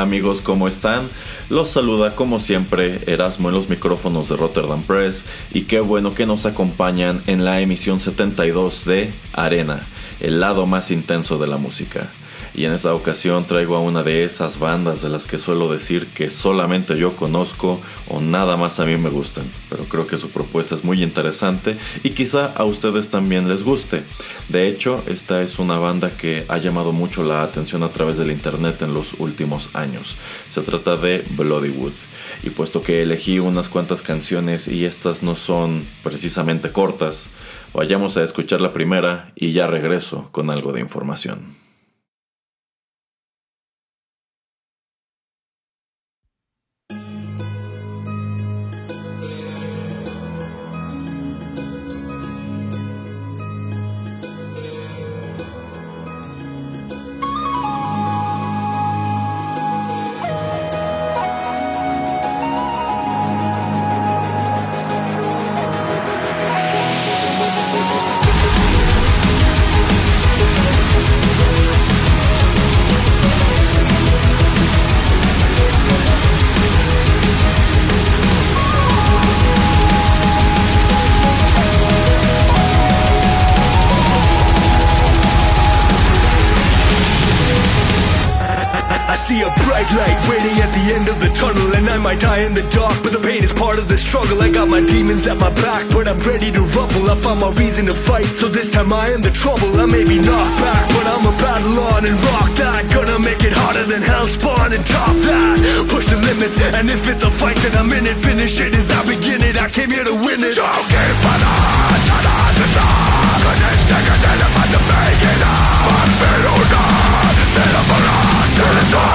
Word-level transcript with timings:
Amigos, 0.00 0.40
¿cómo 0.40 0.66
están? 0.66 1.08
Los 1.48 1.70
saluda 1.70 2.16
como 2.16 2.40
siempre 2.40 3.00
Erasmo 3.06 3.48
en 3.48 3.54
los 3.54 3.68
micrófonos 3.68 4.28
de 4.28 4.36
Rotterdam 4.36 4.82
Press 4.82 5.24
y 5.52 5.62
qué 5.62 5.80
bueno 5.80 6.14
que 6.14 6.26
nos 6.26 6.46
acompañan 6.46 7.22
en 7.26 7.44
la 7.44 7.60
emisión 7.60 8.00
72 8.00 8.84
de 8.84 9.14
Arena, 9.32 9.86
el 10.20 10.40
lado 10.40 10.66
más 10.66 10.90
intenso 10.90 11.38
de 11.38 11.46
la 11.46 11.58
música. 11.58 12.10
Y 12.54 12.66
en 12.66 12.72
esta 12.72 12.94
ocasión 12.94 13.46
traigo 13.46 13.74
a 13.74 13.80
una 13.80 14.04
de 14.04 14.22
esas 14.22 14.60
bandas 14.60 15.02
de 15.02 15.08
las 15.08 15.26
que 15.26 15.38
suelo 15.38 15.70
decir 15.70 16.06
que 16.14 16.30
solamente 16.30 16.96
yo 16.96 17.16
conozco 17.16 17.80
o 18.08 18.20
nada 18.20 18.56
más 18.56 18.78
a 18.78 18.86
mí 18.86 18.96
me 18.96 19.10
gustan. 19.10 19.50
Pero 19.68 19.84
creo 19.84 20.06
que 20.06 20.18
su 20.18 20.30
propuesta 20.30 20.76
es 20.76 20.84
muy 20.84 21.02
interesante 21.02 21.76
y 22.04 22.10
quizá 22.10 22.46
a 22.46 22.64
ustedes 22.64 23.10
también 23.10 23.48
les 23.48 23.64
guste. 23.64 24.04
De 24.48 24.68
hecho, 24.68 25.02
esta 25.06 25.42
es 25.42 25.58
una 25.58 25.78
banda 25.78 26.16
que 26.16 26.44
ha 26.48 26.58
llamado 26.58 26.92
mucho 26.92 27.24
la 27.24 27.42
atención 27.42 27.82
a 27.82 27.90
través 27.90 28.18
del 28.18 28.30
internet 28.30 28.82
en 28.82 28.94
los 28.94 29.14
últimos 29.14 29.70
años. 29.74 30.16
Se 30.48 30.62
trata 30.62 30.96
de 30.96 31.24
Bloodywood. 31.30 31.94
Y 32.44 32.50
puesto 32.50 32.82
que 32.82 33.02
elegí 33.02 33.40
unas 33.40 33.68
cuantas 33.68 34.00
canciones 34.00 34.68
y 34.68 34.84
estas 34.84 35.22
no 35.22 35.34
son 35.34 35.86
precisamente 36.04 36.70
cortas, 36.70 37.26
vayamos 37.72 38.16
a 38.16 38.22
escuchar 38.22 38.60
la 38.60 38.72
primera 38.72 39.32
y 39.34 39.52
ya 39.52 39.66
regreso 39.66 40.28
con 40.30 40.50
algo 40.50 40.72
de 40.72 40.80
información. 40.80 41.63
At 95.26 95.40
my 95.40 95.50
back, 95.62 95.88
but 95.90 96.08
I'm 96.08 96.18
ready 96.20 96.52
to 96.52 96.60
rumble. 96.76 97.10
I 97.10 97.14
found 97.16 97.40
my 97.40 97.50
reason 97.52 97.86
to 97.86 97.94
fight, 97.94 98.26
so 98.26 98.48
this 98.48 98.70
time 98.70 98.92
I 98.92 99.08
am 99.08 99.22
the 99.22 99.30
trouble. 99.30 99.70
I 99.80 99.86
may 99.86 100.04
be 100.04 100.18
knocked 100.18 100.58
back, 100.60 100.88
but 100.88 101.06
I'm 101.06 101.24
a 101.24 101.34
battle 101.40 101.78
on 101.94 102.04
and 102.04 102.18
rock 102.28 102.50
that. 102.60 102.90
Gonna 102.92 103.18
make 103.18 103.42
it 103.42 103.52
harder 103.52 103.84
than 103.84 104.02
hell 104.02 104.26
spawn 104.26 104.72
and 104.72 104.84
top 104.84 105.14
that. 105.26 105.86
Push 105.88 106.06
the 106.10 106.16
limits, 106.16 106.60
and 106.60 106.90
if 106.90 107.08
it's 107.08 107.24
a 107.24 107.30
fight, 107.30 107.56
then 107.56 107.76
I'm 107.76 107.92
in 107.92 108.06
it. 108.06 108.16
Finish 108.16 108.60
it 108.60 108.74
as 108.74 108.90
I 108.90 109.00
begin 109.06 109.42
it. 109.42 109.56
I 109.56 109.68
came 109.70 109.90
here 109.90 110.04
to 110.04 110.14
win 110.14 110.44
it. 110.44 110.56
Don't 110.56 110.88
give 110.92 111.24
up, 111.24 111.44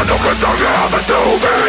No 0.07 0.15
que 0.15 0.33
salga 0.41 0.95
a 0.95 1.01
tu 1.05 1.68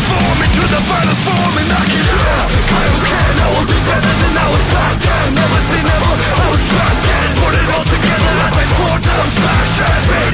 to 0.61 0.67
the 0.69 0.81
final 0.85 1.17
form 1.25 1.55
and 1.57 1.71
I 1.73 1.83
can 1.89 2.05
have 2.05 2.49
I 2.69 2.81
don't 2.85 3.03
care, 3.09 3.33
I 3.33 3.47
will 3.57 3.65
be 3.65 3.79
better 3.81 4.13
than 4.21 4.33
I 4.37 4.45
was 4.53 4.65
back 4.69 4.95
then 5.01 5.27
Never 5.33 5.61
seen 5.69 5.85
ever. 5.89 6.13
I 6.21 6.45
was 6.53 6.61
trapped 6.69 7.01
then 7.07 7.29
Put 7.41 7.53
it 7.57 7.67
all 7.73 7.85
together, 7.89 8.33
I 8.45 8.47
fight 8.53 8.71
for 8.77 8.95
now, 9.01 9.21
I'm 9.25 9.31
smashing 9.33 10.30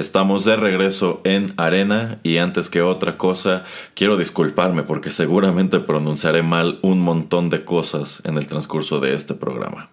Estamos 0.00 0.46
de 0.46 0.56
regreso 0.56 1.20
en 1.24 1.52
Arena 1.58 2.20
y 2.22 2.38
antes 2.38 2.70
que 2.70 2.80
otra 2.80 3.18
cosa 3.18 3.64
quiero 3.92 4.16
disculparme 4.16 4.82
porque 4.82 5.10
seguramente 5.10 5.78
pronunciaré 5.78 6.42
mal 6.42 6.78
un 6.80 7.00
montón 7.00 7.50
de 7.50 7.66
cosas 7.66 8.22
en 8.24 8.38
el 8.38 8.46
transcurso 8.46 8.98
de 8.98 9.12
este 9.12 9.34
programa. 9.34 9.90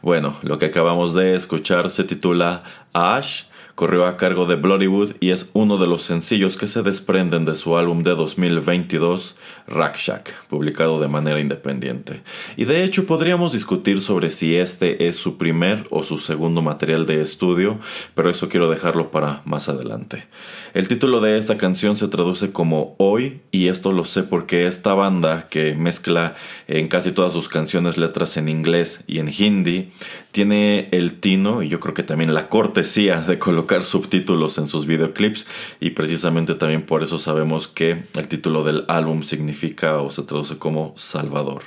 Bueno, 0.00 0.36
lo 0.40 0.56
que 0.56 0.64
acabamos 0.64 1.12
de 1.12 1.34
escuchar 1.34 1.90
se 1.90 2.04
titula 2.04 2.62
Ash 2.94 3.42
corrió 3.82 4.06
a 4.06 4.16
cargo 4.16 4.46
de 4.46 4.54
Bloodywood 4.54 5.16
y 5.18 5.30
es 5.30 5.50
uno 5.54 5.76
de 5.76 5.88
los 5.88 6.04
sencillos 6.04 6.56
que 6.56 6.68
se 6.68 6.82
desprenden 6.82 7.44
de 7.44 7.56
su 7.56 7.76
álbum 7.76 8.04
de 8.04 8.14
2022, 8.14 9.34
Shack, 9.66 10.46
publicado 10.46 11.00
de 11.00 11.08
manera 11.08 11.40
independiente. 11.40 12.22
Y 12.56 12.64
de 12.64 12.84
hecho 12.84 13.06
podríamos 13.06 13.52
discutir 13.52 14.00
sobre 14.00 14.30
si 14.30 14.54
este 14.54 15.08
es 15.08 15.16
su 15.16 15.36
primer 15.36 15.88
o 15.90 16.04
su 16.04 16.18
segundo 16.18 16.62
material 16.62 17.06
de 17.06 17.22
estudio, 17.22 17.80
pero 18.14 18.30
eso 18.30 18.48
quiero 18.48 18.70
dejarlo 18.70 19.10
para 19.10 19.42
más 19.46 19.68
adelante. 19.68 20.28
El 20.74 20.86
título 20.86 21.20
de 21.20 21.36
esta 21.36 21.58
canción 21.58 21.96
se 21.96 22.06
traduce 22.06 22.52
como 22.52 22.94
Hoy 22.98 23.40
y 23.50 23.66
esto 23.66 23.90
lo 23.90 24.04
sé 24.04 24.22
porque 24.22 24.66
esta 24.66 24.94
banda 24.94 25.48
que 25.48 25.74
mezcla 25.74 26.36
en 26.68 26.86
casi 26.86 27.10
todas 27.10 27.32
sus 27.32 27.48
canciones 27.48 27.98
letras 27.98 28.36
en 28.36 28.48
inglés 28.48 29.02
y 29.08 29.18
en 29.18 29.28
hindi 29.28 29.90
tiene 30.32 30.88
el 30.92 31.20
tino 31.20 31.62
y 31.62 31.68
yo 31.68 31.78
creo 31.78 31.94
que 31.94 32.02
también 32.02 32.34
la 32.34 32.48
cortesía 32.48 33.20
de 33.20 33.38
colocar 33.38 33.84
subtítulos 33.84 34.56
en 34.58 34.66
sus 34.66 34.86
videoclips 34.86 35.46
y 35.78 35.90
precisamente 35.90 36.54
también 36.54 36.82
por 36.82 37.02
eso 37.02 37.18
sabemos 37.18 37.68
que 37.68 38.04
el 38.16 38.28
título 38.28 38.64
del 38.64 38.84
álbum 38.88 39.22
significa 39.22 39.98
o 39.98 40.10
se 40.10 40.22
traduce 40.22 40.56
como 40.56 40.94
Salvador. 40.96 41.62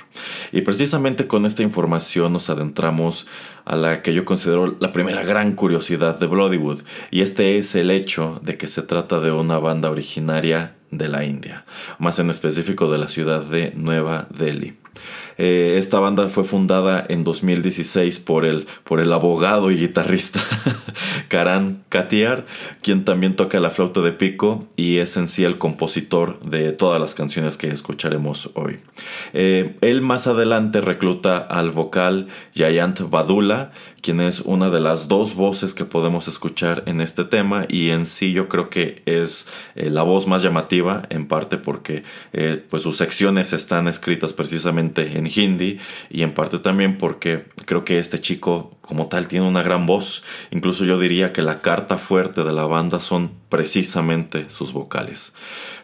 Y 0.52 0.62
precisamente 0.62 1.28
con 1.28 1.46
esta 1.46 1.62
información 1.62 2.32
nos 2.32 2.50
adentramos 2.50 3.26
a 3.64 3.76
la 3.76 4.02
que 4.02 4.12
yo 4.12 4.24
considero 4.24 4.76
la 4.80 4.92
primera 4.92 5.22
gran 5.24 5.52
curiosidad 5.52 6.18
de 6.18 6.26
Bloodywood, 6.26 6.82
y 7.10 7.22
este 7.22 7.58
es 7.58 7.74
el 7.74 7.90
hecho 7.90 8.40
de 8.42 8.56
que 8.56 8.68
se 8.68 8.82
trata 8.82 9.18
de 9.20 9.32
una 9.32 9.58
banda 9.58 9.90
originaria 9.90 10.76
de 10.90 11.08
la 11.08 11.24
India, 11.24 11.64
más 11.98 12.18
en 12.18 12.30
específico 12.30 12.90
de 12.90 12.98
la 12.98 13.08
ciudad 13.08 13.42
de 13.42 13.72
Nueva 13.74 14.28
Delhi. 14.30 14.74
Eh, 15.38 15.74
esta 15.78 16.00
banda 16.00 16.28
fue 16.28 16.44
fundada 16.44 17.04
en 17.08 17.24
2016 17.24 18.20
por 18.20 18.44
el, 18.44 18.66
por 18.84 19.00
el 19.00 19.12
abogado 19.12 19.70
y 19.70 19.76
guitarrista 19.76 20.40
Karan 21.28 21.82
Katiar, 21.88 22.46
quien 22.82 23.04
también 23.04 23.36
toca 23.36 23.60
la 23.60 23.70
flauta 23.70 24.00
de 24.00 24.12
pico 24.12 24.66
y 24.76 24.98
es 24.98 25.16
en 25.16 25.28
sí 25.28 25.44
el 25.44 25.58
compositor 25.58 26.40
de 26.40 26.72
todas 26.72 27.00
las 27.00 27.14
canciones 27.14 27.56
que 27.56 27.68
escucharemos 27.68 28.50
hoy. 28.54 28.78
Eh, 29.32 29.76
él 29.80 30.00
más 30.00 30.26
adelante 30.26 30.80
recluta 30.80 31.38
al 31.38 31.70
vocal 31.70 32.28
Yayant 32.54 33.00
Badula, 33.10 33.72
quien 34.06 34.20
es 34.20 34.38
una 34.38 34.70
de 34.70 34.78
las 34.78 35.08
dos 35.08 35.34
voces 35.34 35.74
que 35.74 35.84
podemos 35.84 36.28
escuchar 36.28 36.84
en 36.86 37.00
este 37.00 37.24
tema 37.24 37.66
y 37.68 37.90
en 37.90 38.06
sí 38.06 38.30
yo 38.30 38.48
creo 38.48 38.70
que 38.70 39.02
es 39.04 39.48
eh, 39.74 39.90
la 39.90 40.04
voz 40.04 40.28
más 40.28 40.44
llamativa 40.44 41.02
en 41.10 41.26
parte 41.26 41.56
porque 41.56 42.04
pues 42.70 42.84
sus 42.84 42.96
secciones 42.96 43.52
están 43.52 43.88
escritas 43.88 44.32
precisamente 44.32 45.18
en 45.18 45.26
hindi 45.26 45.80
y 46.08 46.22
en 46.22 46.34
parte 46.34 46.60
también 46.60 46.98
porque 46.98 47.46
creo 47.64 47.84
que 47.84 47.98
este 47.98 48.20
chico 48.20 48.76
como 48.86 49.08
tal 49.08 49.26
tiene 49.26 49.46
una 49.46 49.62
gran 49.62 49.84
voz. 49.84 50.22
Incluso 50.50 50.84
yo 50.84 50.98
diría 50.98 51.32
que 51.32 51.42
la 51.42 51.60
carta 51.60 51.98
fuerte 51.98 52.44
de 52.44 52.52
la 52.52 52.64
banda 52.64 53.00
son 53.00 53.32
precisamente 53.48 54.48
sus 54.48 54.72
vocales. 54.72 55.32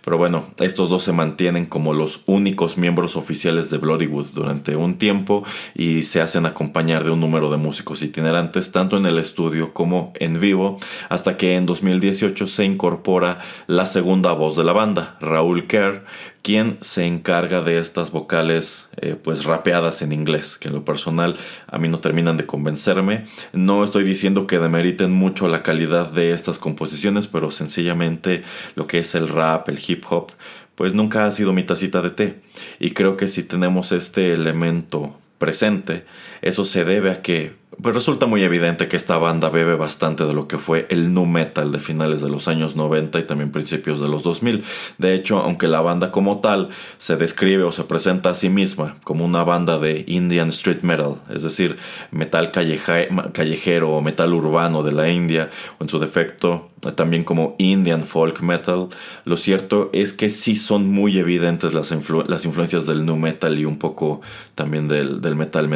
Pero 0.05 0.19
bueno, 0.19 0.45
estos 0.59 0.91
dos 0.91 1.05
se 1.05 1.13
mantienen 1.13 1.67
como 1.67 1.93
los 1.93 2.23
únicos 2.27 2.77
miembros 2.77 3.17
oficiales 3.17 3.71
de 3.71 3.79
Bloodywood 3.79 4.27
durante 4.35 4.75
un 4.75 4.99
tiempo 4.99 5.45
y 5.75 6.03
se 6.03 6.21
hacen 6.21 6.45
acompañar 6.45 7.05
de 7.05 7.11
un 7.11 7.21
número 7.21 7.51
de 7.51 7.57
músicos 7.57 8.03
itinerantes 8.03 8.73
tanto 8.73 8.97
en 8.97 9.07
el 9.07 9.19
estudio 9.19 9.73
como 9.73 10.13
en 10.17 10.41
vivo 10.41 10.79
hasta 11.09 11.37
que 11.37 11.55
en 11.55 11.67
2018 11.67 12.47
se 12.47 12.65
incorpora 12.65 13.39
la 13.67 13.87
segunda 13.87 14.33
voz 14.33 14.57
de 14.57 14.65
la 14.65 14.73
banda, 14.73 15.17
Raúl 15.21 15.67
Kerr, 15.67 16.05
quien 16.43 16.79
se 16.81 17.07
encarga 17.07 17.63
de 17.63 17.79
estas 17.79 18.11
vocales 18.11 18.89
eh, 18.97 19.17
pues 19.21 19.45
rapeadas 19.45 20.03
en 20.03 20.13
inglés, 20.13 20.57
que 20.57 20.69
en 20.69 20.75
lo 20.75 20.85
personal 20.85 21.37
a 21.69 21.79
mí 21.79 21.89
no 21.89 22.01
terminan 22.01 22.37
de 22.37 22.47
convencerme. 22.47 23.25
No 23.53 23.85
estoy 23.85 24.03
diciendo 24.05 24.47
que 24.47 24.59
demeriten 24.59 25.13
mucho 25.13 25.47
la 25.49 25.63
calidad 25.63 26.11
de 26.11 26.33
estas 26.33 26.59
composiciones, 26.59 27.29
pero 27.29 27.51
sencillamente 27.51 28.43
lo 28.75 28.87
que 28.87 28.99
es 28.99 29.15
el 29.15 29.29
rap, 29.29 29.69
el 29.69 29.81
hip 29.87 30.05
hop, 30.11 30.33
pues 30.75 30.95
nunca 30.95 31.27
ha 31.27 31.31
sido 31.31 31.53
mi 31.53 31.63
tacita 31.63 32.03
de 32.03 32.11
té. 32.11 32.41
Y 32.81 32.91
creo 32.91 33.17
que 33.17 33.29
si 33.29 33.45
tenemos 33.45 33.93
este 33.93 34.33
elemento 34.33 35.17
presente, 35.39 36.05
eso 36.43 36.65
se 36.65 36.85
debe 36.85 37.11
a 37.11 37.23
que 37.23 37.63
pues 37.81 37.95
resulta 37.95 38.27
muy 38.27 38.45
evidente 38.45 38.87
que 38.87 38.97
esta 38.97 39.17
banda 39.17 39.49
bebe 39.49 39.77
bastante 39.77 40.25
de 40.25 40.35
lo 40.35 40.47
que 40.47 40.59
fue 40.59 40.87
el 40.91 41.15
nu 41.15 41.25
metal 41.25 41.73
de 41.73 41.79
finales 41.79 42.21
de 42.21 42.29
los 42.29 42.47
años 42.47 42.77
90 42.77 43.19
y 43.19 43.23
también 43.25 43.51
principios 43.51 44.01
de 44.01 44.09
los 44.09 44.23
2000. 44.23 44.63
De 44.99 45.15
hecho, 45.15 45.39
aunque 45.39 45.69
la 45.69 45.81
banda 45.81 46.13
como 46.13 46.41
tal 46.41 46.69
se 46.99 47.17
describe 47.17 47.65
o 47.65 47.73
se 47.73 47.85
presenta 47.85 48.31
a 48.31 48.35
sí 48.35 48.51
misma 48.51 48.97
como 49.05 49.25
una 49.25 49.43
banda 49.43 49.79
de 49.79 50.05
Indian 50.07 50.49
street 50.49 50.83
metal, 50.83 51.17
es 51.35 51.43
decir, 51.43 51.77
metal 52.11 52.53
callejero 52.53 53.91
o 53.91 54.03
metal 54.03 54.35
urbano 54.35 54.83
de 54.83 54.93
la 54.93 55.09
India, 55.09 55.51
o 55.79 55.85
en 55.85 55.89
su 55.89 55.99
defecto 55.99 56.73
también 56.91 57.23
como 57.23 57.55
Indian 57.59 58.03
folk 58.03 58.41
metal, 58.41 58.89
lo 59.25 59.37
cierto 59.37 59.89
es 59.93 60.13
que 60.13 60.29
sí 60.29 60.57
son 60.57 60.89
muy 60.89 61.19
evidentes 61.19 61.75
las, 61.75 61.93
influencias 61.93 62.87
del 62.87 63.07
nu 63.07 63.17
metal 63.17 63.57
y 63.57 63.65
un 63.65 63.79
poco 63.79 64.21
también 64.57 64.89
del, 64.89 65.21
metal 65.37 65.69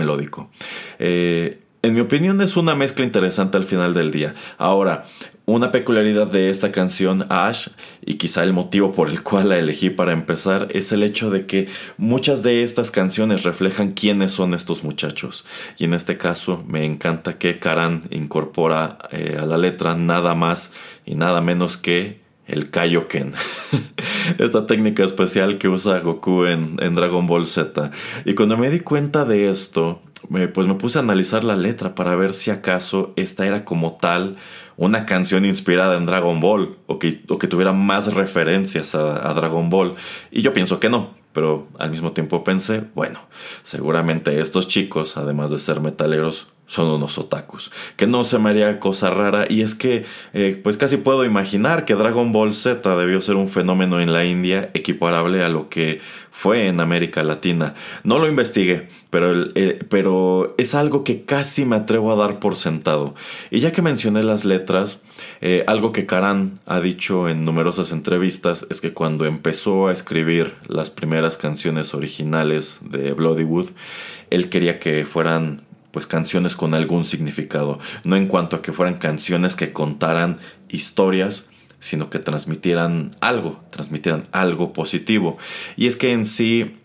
melódico. 0.00 0.50
Eh, 0.98 1.60
en 1.82 1.94
mi 1.94 2.00
opinión 2.00 2.40
es 2.40 2.56
una 2.56 2.74
mezcla 2.74 3.04
interesante 3.04 3.56
al 3.56 3.64
final 3.64 3.94
del 3.94 4.10
día. 4.10 4.34
Ahora, 4.58 5.04
una 5.46 5.70
peculiaridad 5.70 6.30
de 6.30 6.50
esta 6.50 6.70
canción 6.72 7.26
Ash, 7.28 7.68
y 8.04 8.14
quizá 8.14 8.44
el 8.44 8.52
motivo 8.52 8.92
por 8.92 9.08
el 9.08 9.22
cual 9.22 9.48
la 9.48 9.58
elegí 9.58 9.90
para 9.90 10.12
empezar, 10.12 10.68
es 10.72 10.92
el 10.92 11.02
hecho 11.02 11.30
de 11.30 11.46
que 11.46 11.68
muchas 11.96 12.42
de 12.42 12.62
estas 12.62 12.90
canciones 12.90 13.42
reflejan 13.42 13.92
quiénes 13.92 14.32
son 14.32 14.54
estos 14.54 14.84
muchachos. 14.84 15.44
Y 15.78 15.84
en 15.84 15.94
este 15.94 16.18
caso 16.18 16.62
me 16.66 16.84
encanta 16.84 17.38
que 17.38 17.58
Karan 17.58 18.02
incorpora 18.10 18.98
eh, 19.10 19.38
a 19.40 19.46
la 19.46 19.58
letra 19.58 19.94
nada 19.94 20.34
más 20.34 20.72
y 21.06 21.14
nada 21.14 21.40
menos 21.40 21.76
que 21.76 22.20
el 22.50 22.70
Kaioken. 22.70 23.34
Esta 24.38 24.66
técnica 24.66 25.04
especial 25.04 25.58
que 25.58 25.68
usa 25.68 26.00
Goku 26.00 26.44
en, 26.44 26.76
en 26.80 26.94
Dragon 26.94 27.26
Ball 27.26 27.46
Z. 27.46 27.90
Y 28.24 28.34
cuando 28.34 28.56
me 28.56 28.70
di 28.70 28.80
cuenta 28.80 29.24
de 29.24 29.50
esto, 29.50 30.02
pues 30.28 30.66
me 30.66 30.74
puse 30.74 30.98
a 30.98 31.02
analizar 31.02 31.44
la 31.44 31.56
letra 31.56 31.94
para 31.94 32.14
ver 32.14 32.34
si 32.34 32.50
acaso 32.50 33.12
esta 33.16 33.46
era 33.46 33.64
como 33.64 33.94
tal 33.94 34.36
una 34.76 35.06
canción 35.06 35.44
inspirada 35.44 35.96
en 35.96 36.06
Dragon 36.06 36.40
Ball 36.40 36.76
o 36.86 36.98
que, 36.98 37.12
tuviera 37.12 37.72
más 37.72 38.12
referencias 38.14 38.94
a, 38.94 39.34
Dragon 39.34 39.68
Ball. 39.68 39.94
Y 40.30 40.42
yo 40.42 40.52
pienso 40.52 40.80
que 40.80 40.88
no, 40.88 41.10
pero 41.32 41.68
al 41.78 41.90
mismo 41.90 42.12
tiempo 42.12 42.44
pensé, 42.44 42.84
bueno, 42.94 43.20
seguramente 43.62 44.40
estos 44.40 44.68
chicos, 44.68 45.16
además 45.16 45.50
de 45.50 45.58
ser 45.58 45.80
metaleros, 45.80 46.48
son 46.70 46.86
unos 46.86 47.18
otakus. 47.18 47.72
Que 47.96 48.06
no 48.06 48.22
se 48.22 48.38
me 48.38 48.50
haría 48.50 48.78
cosa 48.78 49.10
rara 49.10 49.44
y 49.48 49.62
es 49.62 49.74
que 49.74 50.04
eh, 50.32 50.58
pues 50.62 50.76
casi 50.76 50.98
puedo 50.98 51.24
imaginar 51.24 51.84
que 51.84 51.96
Dragon 51.96 52.30
Ball 52.30 52.54
Z 52.54 52.96
debió 52.96 53.20
ser 53.20 53.34
un 53.34 53.48
fenómeno 53.48 54.00
en 54.00 54.12
la 54.12 54.24
India 54.24 54.70
equiparable 54.72 55.42
a 55.42 55.48
lo 55.48 55.68
que 55.68 56.00
fue 56.30 56.68
en 56.68 56.78
América 56.78 57.24
Latina. 57.24 57.74
No 58.04 58.20
lo 58.20 58.28
investigué, 58.28 58.88
pero, 59.10 59.48
eh, 59.56 59.84
pero 59.88 60.54
es 60.58 60.76
algo 60.76 61.02
que 61.02 61.24
casi 61.24 61.64
me 61.64 61.74
atrevo 61.74 62.12
a 62.12 62.14
dar 62.16 62.38
por 62.38 62.54
sentado. 62.54 63.16
Y 63.50 63.58
ya 63.58 63.72
que 63.72 63.82
mencioné 63.82 64.22
las 64.22 64.44
letras, 64.44 65.02
eh, 65.40 65.64
algo 65.66 65.90
que 65.90 66.06
Karan 66.06 66.54
ha 66.66 66.78
dicho 66.78 67.28
en 67.28 67.44
numerosas 67.44 67.90
entrevistas 67.90 68.64
es 68.70 68.80
que 68.80 68.92
cuando 68.92 69.26
empezó 69.26 69.88
a 69.88 69.92
escribir 69.92 70.54
las 70.68 70.90
primeras 70.90 71.36
canciones 71.36 71.94
originales 71.94 72.78
de 72.80 73.12
Bloodywood, 73.12 73.70
él 74.30 74.50
quería 74.50 74.78
que 74.78 75.04
fueran 75.04 75.62
pues 75.90 76.06
canciones 76.06 76.56
con 76.56 76.74
algún 76.74 77.04
significado, 77.04 77.78
no 78.04 78.16
en 78.16 78.26
cuanto 78.26 78.56
a 78.56 78.62
que 78.62 78.72
fueran 78.72 78.98
canciones 78.98 79.56
que 79.56 79.72
contaran 79.72 80.38
historias, 80.68 81.48
sino 81.80 82.10
que 82.10 82.18
transmitieran 82.18 83.12
algo, 83.20 83.60
transmitieran 83.70 84.26
algo 84.32 84.72
positivo. 84.72 85.38
Y 85.76 85.86
es 85.86 85.96
que 85.96 86.12
en 86.12 86.26
sí 86.26 86.76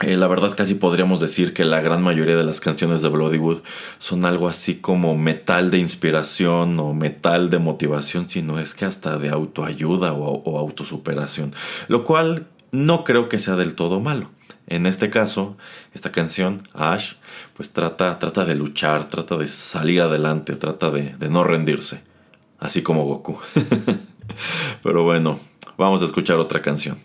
eh, 0.00 0.16
la 0.16 0.28
verdad 0.28 0.54
casi 0.56 0.74
podríamos 0.74 1.20
decir 1.20 1.52
que 1.52 1.64
la 1.64 1.82
gran 1.82 2.02
mayoría 2.02 2.36
de 2.36 2.44
las 2.44 2.60
canciones 2.60 3.02
de 3.02 3.10
Bloodywood 3.10 3.60
son 3.98 4.24
algo 4.24 4.48
así 4.48 4.76
como 4.76 5.14
metal 5.14 5.70
de 5.70 5.76
inspiración 5.76 6.80
o 6.80 6.94
metal 6.94 7.50
de 7.50 7.58
motivación, 7.58 8.30
sino 8.30 8.58
es 8.58 8.72
que 8.72 8.86
hasta 8.86 9.18
de 9.18 9.28
autoayuda 9.28 10.14
o, 10.14 10.42
o 10.42 10.58
autosuperación, 10.58 11.52
lo 11.88 12.04
cual 12.04 12.46
no 12.72 13.04
creo 13.04 13.28
que 13.28 13.38
sea 13.38 13.56
del 13.56 13.74
todo 13.74 14.00
malo. 14.00 14.30
En 14.66 14.86
este 14.86 15.10
caso, 15.10 15.56
esta 15.92 16.12
canción, 16.12 16.66
Ash, 16.72 17.14
pues 17.60 17.72
trata, 17.72 18.18
trata 18.18 18.46
de 18.46 18.54
luchar, 18.54 19.10
trata 19.10 19.36
de 19.36 19.46
salir 19.46 20.00
adelante, 20.00 20.56
trata 20.56 20.90
de, 20.90 21.14
de 21.16 21.28
no 21.28 21.44
rendirse, 21.44 22.00
así 22.58 22.80
como 22.80 23.04
Goku. 23.04 23.38
Pero 24.82 25.04
bueno, 25.04 25.38
vamos 25.76 26.00
a 26.00 26.06
escuchar 26.06 26.38
otra 26.38 26.62
canción. 26.62 26.96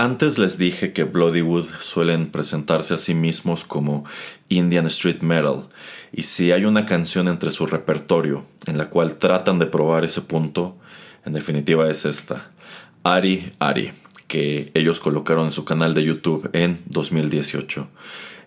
Antes 0.00 0.38
les 0.38 0.56
dije 0.56 0.94
que 0.94 1.04
Bloodywood 1.04 1.66
suelen 1.78 2.30
presentarse 2.30 2.94
a 2.94 2.96
sí 2.96 3.12
mismos 3.12 3.64
como 3.64 4.06
Indian 4.48 4.86
Street 4.86 5.20
Metal, 5.20 5.64
y 6.10 6.22
si 6.22 6.52
hay 6.52 6.64
una 6.64 6.86
canción 6.86 7.28
entre 7.28 7.52
su 7.52 7.66
repertorio 7.66 8.46
en 8.64 8.78
la 8.78 8.88
cual 8.88 9.16
tratan 9.16 9.58
de 9.58 9.66
probar 9.66 10.06
ese 10.06 10.22
punto, 10.22 10.78
en 11.26 11.34
definitiva 11.34 11.90
es 11.90 12.06
esta, 12.06 12.50
Ari 13.02 13.52
Ari, 13.58 13.90
que 14.26 14.70
ellos 14.72 15.00
colocaron 15.00 15.44
en 15.44 15.52
su 15.52 15.66
canal 15.66 15.92
de 15.92 16.04
YouTube 16.04 16.48
en 16.54 16.80
2018. 16.86 17.86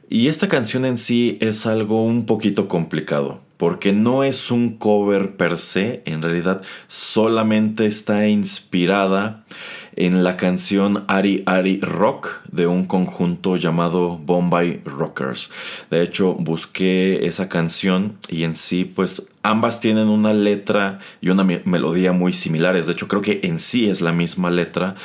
Y 0.09 0.29
esta 0.29 0.49
canción 0.49 0.85
en 0.85 0.97
sí 0.97 1.37
es 1.39 1.67
algo 1.67 2.03
un 2.03 2.25
poquito 2.25 2.67
complicado, 2.67 3.41
porque 3.57 3.93
no 3.93 4.23
es 4.23 4.49
un 4.49 4.75
cover 4.79 5.35
per 5.35 5.59
se, 5.59 6.01
en 6.05 6.23
realidad 6.23 6.63
solamente 6.87 7.85
está 7.85 8.27
inspirada 8.27 9.45
en 9.95 10.23
la 10.23 10.37
canción 10.37 11.03
Ari 11.07 11.43
Ari 11.45 11.79
Rock 11.81 12.41
de 12.51 12.67
un 12.67 12.85
conjunto 12.85 13.55
llamado 13.55 14.17
Bombay 14.17 14.81
Rockers. 14.85 15.49
De 15.89 16.01
hecho, 16.03 16.33
busqué 16.33 17.25
esa 17.25 17.49
canción 17.49 18.17
y 18.29 18.43
en 18.43 18.55
sí, 18.55 18.85
pues 18.85 19.27
ambas 19.43 19.79
tienen 19.81 20.07
una 20.07 20.33
letra 20.33 20.99
y 21.21 21.29
una 21.29 21.43
me- 21.43 21.61
melodía 21.65 22.11
muy 22.13 22.31
similares. 22.33 22.85
De 22.87 22.93
hecho, 22.93 23.07
creo 23.07 23.21
que 23.21 23.41
en 23.43 23.59
sí 23.59 23.89
es 23.89 23.99
la 24.01 24.13
misma 24.13 24.49
letra, 24.51 24.95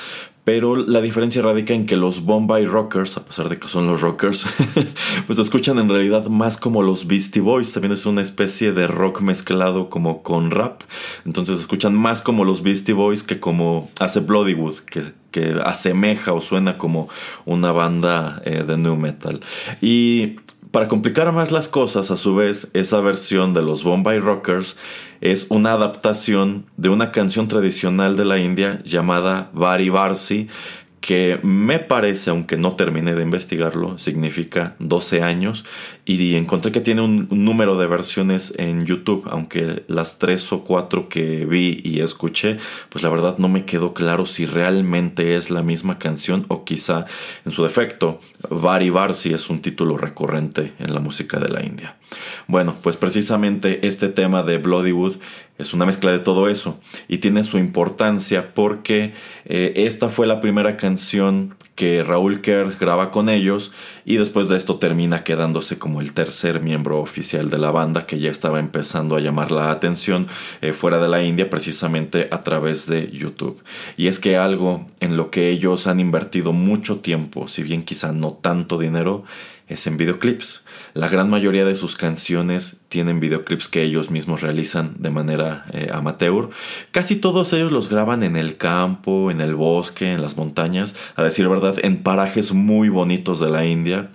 pero 0.48 0.76
la 0.76 1.02
diferencia 1.02 1.42
radica 1.42 1.74
en 1.74 1.84
que 1.84 1.94
los 1.94 2.24
Bombay 2.24 2.64
Rockers, 2.64 3.18
a 3.18 3.22
pesar 3.26 3.50
de 3.50 3.58
que 3.58 3.68
son 3.68 3.86
los 3.86 4.00
rockers, 4.00 4.46
pues 5.26 5.38
escuchan 5.38 5.78
en 5.78 5.90
realidad 5.90 6.28
más 6.28 6.56
como 6.56 6.82
los 6.82 7.06
Beastie 7.06 7.42
Boys. 7.42 7.74
También 7.74 7.92
es 7.92 8.06
una 8.06 8.22
especie 8.22 8.72
de 8.72 8.86
rock 8.86 9.20
mezclado 9.20 9.90
como 9.90 10.22
con 10.22 10.50
rap. 10.50 10.80
Entonces 11.26 11.58
escuchan 11.58 11.94
más 11.94 12.22
como 12.22 12.46
los 12.46 12.62
Beastie 12.62 12.94
Boys 12.94 13.22
que 13.22 13.40
como 13.40 13.90
hace 14.00 14.20
Bloodywood, 14.20 14.76
que, 14.90 15.12
que 15.32 15.60
asemeja 15.62 16.32
o 16.32 16.40
suena 16.40 16.78
como 16.78 17.10
una 17.44 17.70
banda 17.70 18.40
eh, 18.46 18.64
de 18.66 18.78
new 18.78 18.96
metal. 18.96 19.40
Y 19.82 20.36
Para 20.70 20.88
complicar 20.88 21.30
más 21.30 21.52
las 21.52 21.68
cosas, 21.68 22.10
a 22.10 22.16
su 22.16 22.34
vez, 22.34 22.68
esa 22.72 23.00
versión 23.00 23.52
de 23.52 23.60
los 23.60 23.84
Bombay 23.84 24.18
Rockers 24.18 24.78
es 25.20 25.46
una 25.50 25.72
adaptación 25.72 26.66
de 26.76 26.88
una 26.88 27.12
canción 27.12 27.48
tradicional 27.48 28.16
de 28.16 28.24
la 28.24 28.38
India 28.38 28.82
llamada 28.84 29.50
Vari 29.52 29.88
Varsi, 29.88 30.48
que 31.00 31.38
me 31.42 31.78
parece, 31.78 32.30
aunque 32.30 32.56
no 32.56 32.74
terminé 32.74 33.14
de 33.14 33.22
investigarlo, 33.22 33.98
significa 33.98 34.74
12 34.78 35.22
años. 35.22 35.64
Y 36.04 36.34
encontré 36.34 36.72
que 36.72 36.80
tiene 36.80 37.02
un, 37.02 37.28
número 37.30 37.78
de 37.78 37.86
versiones 37.86 38.52
en 38.56 38.84
YouTube, 38.84 39.28
aunque 39.30 39.84
las 39.86 40.18
tres 40.18 40.52
o 40.52 40.64
cuatro 40.64 41.08
que 41.08 41.44
vi 41.44 41.80
y 41.84 42.00
escuché, 42.00 42.58
pues 42.88 43.04
la 43.04 43.10
verdad 43.10 43.38
no 43.38 43.48
me 43.48 43.64
quedó 43.64 43.94
claro 43.94 44.26
si 44.26 44.46
realmente 44.46 45.36
es 45.36 45.50
la 45.50 45.62
misma 45.62 45.98
canción 45.98 46.46
o 46.48 46.64
quizá 46.64 47.06
en 47.44 47.52
su 47.52 47.62
defecto, 47.62 48.20
Vari 48.50 48.90
Varsi 48.90 49.32
es 49.32 49.50
un 49.50 49.60
título 49.60 49.96
recurrente 49.96 50.72
en 50.78 50.94
la 50.94 51.00
música 51.00 51.38
de 51.38 51.48
la 51.48 51.64
India. 51.64 51.96
Bueno, 52.46 52.76
pues 52.82 52.96
precisamente 52.96 53.86
este 53.86 54.08
tema 54.08 54.42
de 54.42 54.58
Bloodywood 54.58 55.16
es 55.58 55.74
una 55.74 55.86
mezcla 55.86 56.12
de 56.12 56.20
todo 56.20 56.48
eso 56.48 56.78
y 57.08 57.18
tiene 57.18 57.42
su 57.42 57.58
importancia 57.58 58.54
porque 58.54 59.12
eh, 59.44 59.72
esta 59.76 60.08
fue 60.08 60.26
la 60.26 60.40
primera 60.40 60.76
canción 60.76 61.56
que 61.78 62.02
Raúl 62.02 62.40
Kerr 62.40 62.76
graba 62.76 63.12
con 63.12 63.28
ellos 63.28 63.70
y 64.04 64.16
después 64.16 64.48
de 64.48 64.56
esto 64.56 64.80
termina 64.80 65.22
quedándose 65.22 65.78
como 65.78 66.00
el 66.00 66.12
tercer 66.12 66.60
miembro 66.60 66.98
oficial 66.98 67.50
de 67.50 67.58
la 67.58 67.70
banda 67.70 68.04
que 68.04 68.18
ya 68.18 68.32
estaba 68.32 68.58
empezando 68.58 69.14
a 69.14 69.20
llamar 69.20 69.52
la 69.52 69.70
atención 69.70 70.26
eh, 70.60 70.72
fuera 70.72 70.98
de 70.98 71.06
la 71.06 71.22
India 71.22 71.48
precisamente 71.48 72.26
a 72.32 72.40
través 72.40 72.88
de 72.88 73.12
YouTube. 73.12 73.62
Y 73.96 74.08
es 74.08 74.18
que 74.18 74.36
algo 74.36 74.88
en 74.98 75.16
lo 75.16 75.30
que 75.30 75.50
ellos 75.50 75.86
han 75.86 76.00
invertido 76.00 76.52
mucho 76.52 76.98
tiempo, 76.98 77.46
si 77.46 77.62
bien 77.62 77.84
quizá 77.84 78.10
no 78.10 78.32
tanto 78.32 78.76
dinero, 78.76 79.22
es 79.68 79.86
en 79.86 79.96
videoclips. 79.96 80.64
La 80.94 81.08
gran 81.08 81.28
mayoría 81.28 81.64
de 81.64 81.74
sus 81.74 81.94
canciones 81.96 82.80
tienen 82.88 83.20
videoclips 83.20 83.68
que 83.68 83.82
ellos 83.82 84.10
mismos 84.10 84.40
realizan 84.40 84.94
de 84.98 85.10
manera 85.10 85.66
eh, 85.72 85.90
amateur. 85.92 86.48
Casi 86.90 87.16
todos 87.16 87.52
ellos 87.52 87.70
los 87.70 87.88
graban 87.88 88.22
en 88.22 88.36
el 88.36 88.56
campo, 88.56 89.30
en 89.30 89.40
el 89.40 89.54
bosque, 89.54 90.12
en 90.12 90.22
las 90.22 90.36
montañas, 90.36 90.94
a 91.16 91.22
decir 91.22 91.48
verdad, 91.48 91.76
en 91.82 92.02
parajes 92.02 92.52
muy 92.52 92.88
bonitos 92.88 93.40
de 93.40 93.50
la 93.50 93.66
India. 93.66 94.10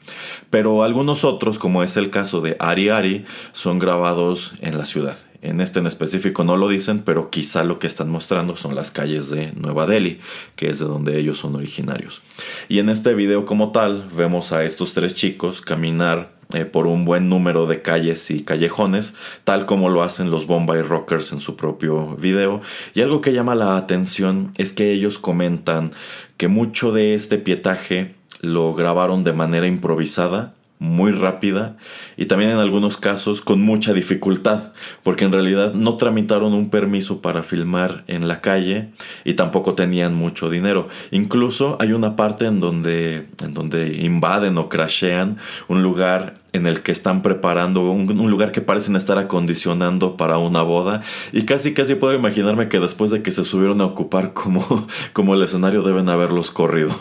Pero 0.50 0.84
algunos 0.84 1.24
otros, 1.24 1.60
como 1.60 1.84
es 1.84 1.98
el 1.98 2.10
caso 2.10 2.42
de 2.42 2.56
Ari 2.60 2.90
Ari, 2.90 3.26
son 3.52 3.80
grabados 3.80 4.54
en 4.62 4.78
la 4.78 4.86
ciudad, 4.86 5.18
en 5.44 5.62
este 5.62 5.80
en 5.80 5.88
específico 5.88 6.44
no 6.44 6.58
lo 6.58 6.70
dicen, 6.70 7.02
pero 7.02 7.30
quizá 7.30 7.64
lo 7.64 7.78
que 7.78 7.88
están 7.88 8.10
mostrando 8.10 8.56
son 8.56 8.76
las 8.76 8.92
calles 8.92 9.30
de 9.30 9.52
Nueva 9.56 9.86
Delhi, 9.86 10.20
que 10.56 10.70
es 10.70 10.80
de 10.80 10.86
donde 10.86 11.20
ellos 11.20 11.38
son 11.38 11.56
originarios. 11.56 12.22
Y 12.70 12.80
en 12.80 12.90
este 12.90 13.14
video 13.14 13.46
como 13.46 13.72
tal 13.72 14.10
vemos 14.16 14.54
a 14.54 14.64
estos 14.64 14.94
tres 14.94 15.16
chicos 15.16 15.62
caminar 15.62 16.32
eh, 16.54 16.66
por 16.66 16.88
un 16.88 17.04
buen 17.04 17.30
número 17.30 17.66
de 17.66 17.82
calles 17.82 18.32
y 18.32 18.44
callejones, 18.44 19.16
tal 19.44 19.66
como 19.66 19.90
lo 19.90 20.04
hacen 20.04 20.32
los 20.32 20.48
Bombay 20.48 20.82
Rockers 20.82 21.34
en 21.34 21.42
su 21.42 21.56
propio 21.56 22.16
video. 22.16 22.62
Y 22.94 23.02
algo 23.02 23.22
que 23.22 23.34
llama 23.34 23.56
la 23.56 23.76
atención 23.76 24.52
es 24.58 24.72
que 24.72 24.92
ellos 24.94 25.20
comentan 25.20 25.92
que 26.38 26.48
mucho 26.48 26.92
de 26.92 27.16
este 27.16 27.38
pietaje 27.38 28.16
lo 28.40 28.74
grabaron 28.74 29.24
de 29.24 29.34
manera 29.34 29.68
improvisada 29.68 30.54
muy 30.84 31.14
rápida 31.14 31.78
y 32.18 32.26
también 32.26 32.52
en 32.52 32.58
algunos 32.58 32.98
casos 32.98 33.42
con 33.42 33.62
mucha 33.62 33.94
dificultad, 33.94 34.74
porque 35.02 35.24
en 35.24 35.32
realidad 35.32 35.74
no 35.74 35.96
tramitaron 35.96 36.54
un 36.54 36.70
permiso 36.70 37.22
para 37.22 37.42
filmar 37.42 38.04
en 38.08 38.28
la 38.28 38.42
calle 38.42 38.90
y 39.24 39.36
tampoco 39.36 39.76
tenían 39.76 40.14
mucho 40.14 40.50
dinero. 40.50 40.90
Incluso 41.12 41.78
hay 41.80 41.94
una 41.94 42.18
parte 42.18 42.46
en 42.46 42.60
donde, 42.60 43.30
en 43.42 43.54
donde 43.54 43.96
invaden 44.04 44.58
o 44.58 44.68
crashean 44.68 45.38
un 45.70 45.82
lugar 45.82 46.34
en 46.52 46.68
el 46.68 46.82
que 46.82 46.92
están 46.92 47.22
preparando 47.22 47.90
un, 47.90 48.30
lugar 48.30 48.52
que 48.52 48.62
parecen 48.62 48.98
estar 48.98 49.18
acondicionando 49.18 50.18
para 50.18 50.38
una 50.38 50.64
boda 50.64 51.02
y 51.32 51.44
casi 51.44 51.74
casi 51.74 51.96
puedo 51.96 52.14
imaginarme 52.14 52.68
que 52.68 52.80
después 52.80 53.10
de 53.10 53.24
que 53.24 53.32
se 53.32 53.46
subieron 53.46 53.80
a 53.80 53.86
ocupar 53.86 54.34
como, 54.34 54.86
como 55.14 55.34
el 55.34 55.44
escenario 55.44 55.82
deben 55.82 56.10
haberlos 56.10 56.52
corrido. 56.52 56.92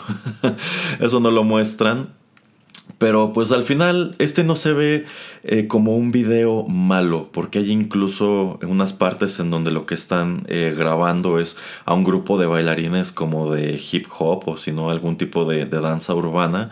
Eso 1.01 1.19
no 1.19 1.31
lo 1.31 1.43
muestran, 1.43 2.09
pero 3.03 3.33
pues 3.33 3.51
al 3.51 3.63
final 3.63 4.15
este 4.17 4.45
no 4.45 4.55
se 4.55 4.71
ve 4.71 5.05
eh, 5.43 5.67
como 5.67 5.97
un 5.97 6.11
video 6.11 6.63
malo, 6.63 7.27
porque 7.33 7.59
hay 7.59 7.69
incluso 7.69 8.57
unas 8.65 8.93
partes 8.93 9.41
en 9.41 9.49
donde 9.49 9.71
lo 9.71 9.85
que 9.85 9.93
están 9.93 10.45
eh, 10.47 10.73
grabando 10.77 11.37
es 11.37 11.57
a 11.83 11.93
un 11.93 12.05
grupo 12.05 12.37
de 12.37 12.45
bailarines 12.45 13.11
como 13.11 13.53
de 13.53 13.77
hip 13.91 14.07
hop 14.17 14.47
o 14.47 14.55
si 14.55 14.71
no 14.71 14.89
algún 14.89 15.17
tipo 15.17 15.43
de, 15.43 15.65
danza 15.65 16.15
urbana. 16.15 16.69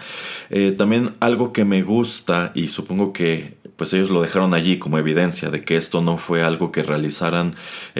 Eh, 0.50 0.72
también 0.72 1.12
algo 1.20 1.52
que 1.52 1.65
me 1.65 1.82
gusta 1.82 2.54
y 2.56 2.70
supongo 2.70 3.12
que 3.12 3.58
pues 3.82 3.94
ellos 3.94 4.12
lo 4.12 4.22
dejaron 4.22 4.54
allí 4.54 4.78
como 4.78 5.00
evidencia 5.00 5.50
de 5.50 5.63
que 5.63 5.76
esto 5.76 6.02
no 6.02 6.17
fue 6.17 6.44
algo 6.44 6.72
que 6.72 6.84
realizaran 6.84 7.56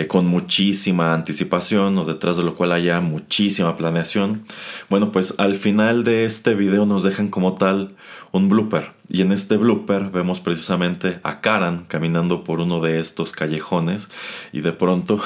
con 0.06 0.28
muchísima 0.28 1.12
anticipación 1.12 1.98
o 1.98 2.04
detrás 2.04 2.36
de 2.36 2.44
lo 2.44 2.54
cual 2.54 2.70
haya 2.70 3.00
muchísima 3.00 3.74
planeación. 3.74 4.44
Bueno, 4.88 5.10
pues 5.10 5.34
al 5.38 5.56
final 5.56 6.04
de 6.04 6.24
este 6.24 6.54
video 6.54 6.86
nos 6.86 7.02
dejan 7.02 7.30
como 7.30 7.56
tal 7.56 7.96
un 8.30 8.48
blooper. 8.48 8.92
Y 9.12 9.20
en 9.20 9.30
este 9.30 9.58
blooper 9.58 10.04
vemos 10.04 10.40
precisamente 10.40 11.20
a 11.22 11.42
Karan 11.42 11.84
caminando 11.86 12.44
por 12.44 12.60
uno 12.60 12.80
de 12.80 12.98
estos 12.98 13.32
callejones 13.32 14.08
y 14.54 14.62
de 14.62 14.72
pronto 14.72 15.20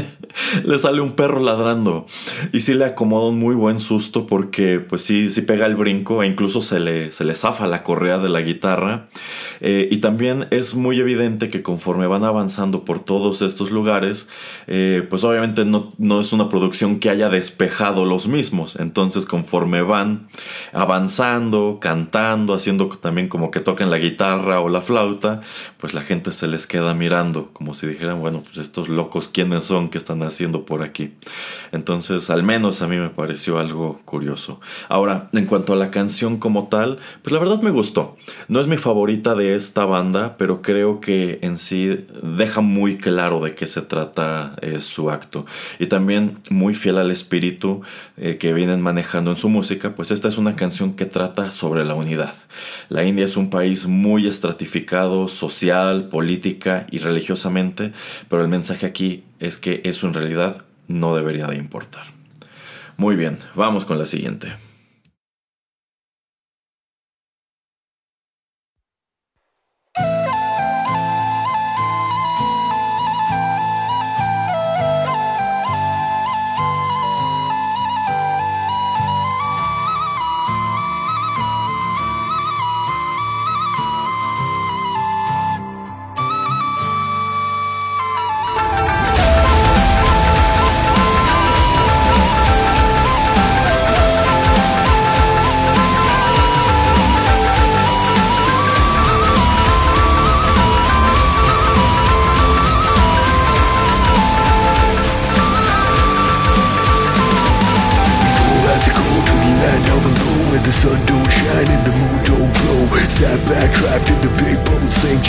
le 0.64 0.78
sale 0.78 1.00
un 1.00 1.12
perro 1.12 1.40
ladrando. 1.40 2.04
Y 2.52 2.60
sí 2.60 2.74
le 2.74 2.84
acomoda 2.84 3.30
un 3.30 3.38
muy 3.38 3.54
buen 3.54 3.80
susto 3.80 4.26
porque 4.26 4.80
pues 4.80 5.00
sí, 5.00 5.30
sí 5.30 5.40
pega 5.40 5.64
el 5.64 5.76
brinco 5.76 6.22
e 6.22 6.26
incluso 6.26 6.60
se 6.60 6.78
le, 6.78 7.10
se 7.10 7.24
le 7.24 7.34
zafa 7.34 7.66
la 7.66 7.82
correa 7.82 8.18
de 8.18 8.28
la 8.28 8.42
guitarra. 8.42 9.08
Eh, 9.62 9.88
y 9.90 9.98
también 9.98 10.46
es 10.50 10.74
muy 10.74 11.00
evidente 11.00 11.48
que 11.48 11.62
conforme 11.62 12.06
van 12.06 12.24
avanzando 12.24 12.84
por 12.84 13.00
todos 13.00 13.40
estos 13.40 13.70
lugares, 13.70 14.28
eh, 14.66 15.06
pues 15.08 15.24
obviamente 15.24 15.64
no, 15.64 15.90
no 15.96 16.20
es 16.20 16.34
una 16.34 16.50
producción 16.50 16.98
que 16.98 17.08
haya 17.08 17.30
despejado 17.30 18.04
los 18.04 18.26
mismos. 18.26 18.76
Entonces 18.78 19.24
conforme 19.24 19.80
van 19.80 20.28
avanzando, 20.74 21.78
cantando, 21.80 22.52
haciendo 22.52 22.88
también 22.88 23.21
como 23.28 23.50
que 23.50 23.60
tocan 23.60 23.90
la 23.90 23.98
guitarra 23.98 24.60
o 24.60 24.68
la 24.68 24.80
flauta, 24.80 25.40
pues 25.78 25.94
la 25.94 26.02
gente 26.02 26.32
se 26.32 26.48
les 26.48 26.66
queda 26.66 26.94
mirando, 26.94 27.50
como 27.52 27.74
si 27.74 27.86
dijeran, 27.86 28.20
bueno, 28.20 28.42
pues 28.42 28.58
estos 28.58 28.88
locos, 28.88 29.28
¿quiénes 29.28 29.64
son? 29.64 29.88
¿Qué 29.88 29.98
están 29.98 30.22
haciendo 30.22 30.64
por 30.64 30.82
aquí? 30.82 31.12
Entonces, 31.72 32.30
al 32.30 32.42
menos 32.42 32.82
a 32.82 32.88
mí 32.88 32.96
me 32.96 33.08
pareció 33.08 33.58
algo 33.58 34.00
curioso. 34.04 34.60
Ahora, 34.88 35.28
en 35.32 35.46
cuanto 35.46 35.72
a 35.72 35.76
la 35.76 35.90
canción 35.90 36.38
como 36.38 36.68
tal, 36.68 36.98
pues 37.22 37.32
la 37.32 37.38
verdad 37.38 37.62
me 37.62 37.70
gustó. 37.70 38.16
No 38.48 38.60
es 38.60 38.66
mi 38.66 38.76
favorita 38.76 39.34
de 39.34 39.54
esta 39.54 39.84
banda, 39.84 40.36
pero 40.36 40.62
creo 40.62 41.00
que 41.00 41.38
en 41.42 41.58
sí 41.58 42.06
deja 42.22 42.60
muy 42.60 42.98
claro 42.98 43.40
de 43.40 43.54
qué 43.54 43.66
se 43.66 43.82
trata 43.82 44.54
eh, 44.60 44.80
su 44.80 45.10
acto. 45.10 45.46
Y 45.78 45.86
también 45.86 46.38
muy 46.50 46.74
fiel 46.74 46.98
al 46.98 47.10
espíritu 47.10 47.82
eh, 48.16 48.36
que 48.38 48.52
vienen 48.52 48.80
manejando 48.80 49.30
en 49.30 49.36
su 49.36 49.48
música, 49.48 49.94
pues 49.94 50.10
esta 50.10 50.28
es 50.28 50.38
una 50.38 50.56
canción 50.56 50.94
que 50.94 51.06
trata 51.06 51.50
sobre 51.50 51.84
la 51.84 51.94
unidad. 51.94 52.34
La 52.88 53.01
India 53.04 53.24
es 53.24 53.36
un 53.36 53.50
país 53.50 53.86
muy 53.86 54.26
estratificado 54.26 55.28
social, 55.28 56.08
política 56.08 56.86
y 56.90 56.98
religiosamente, 56.98 57.92
pero 58.28 58.42
el 58.42 58.48
mensaje 58.48 58.86
aquí 58.86 59.24
es 59.40 59.58
que 59.58 59.80
eso 59.84 60.06
en 60.06 60.14
realidad 60.14 60.62
no 60.88 61.16
debería 61.16 61.46
de 61.46 61.56
importar. 61.56 62.06
Muy 62.96 63.16
bien, 63.16 63.38
vamos 63.54 63.84
con 63.84 63.98
la 63.98 64.06
siguiente. 64.06 64.52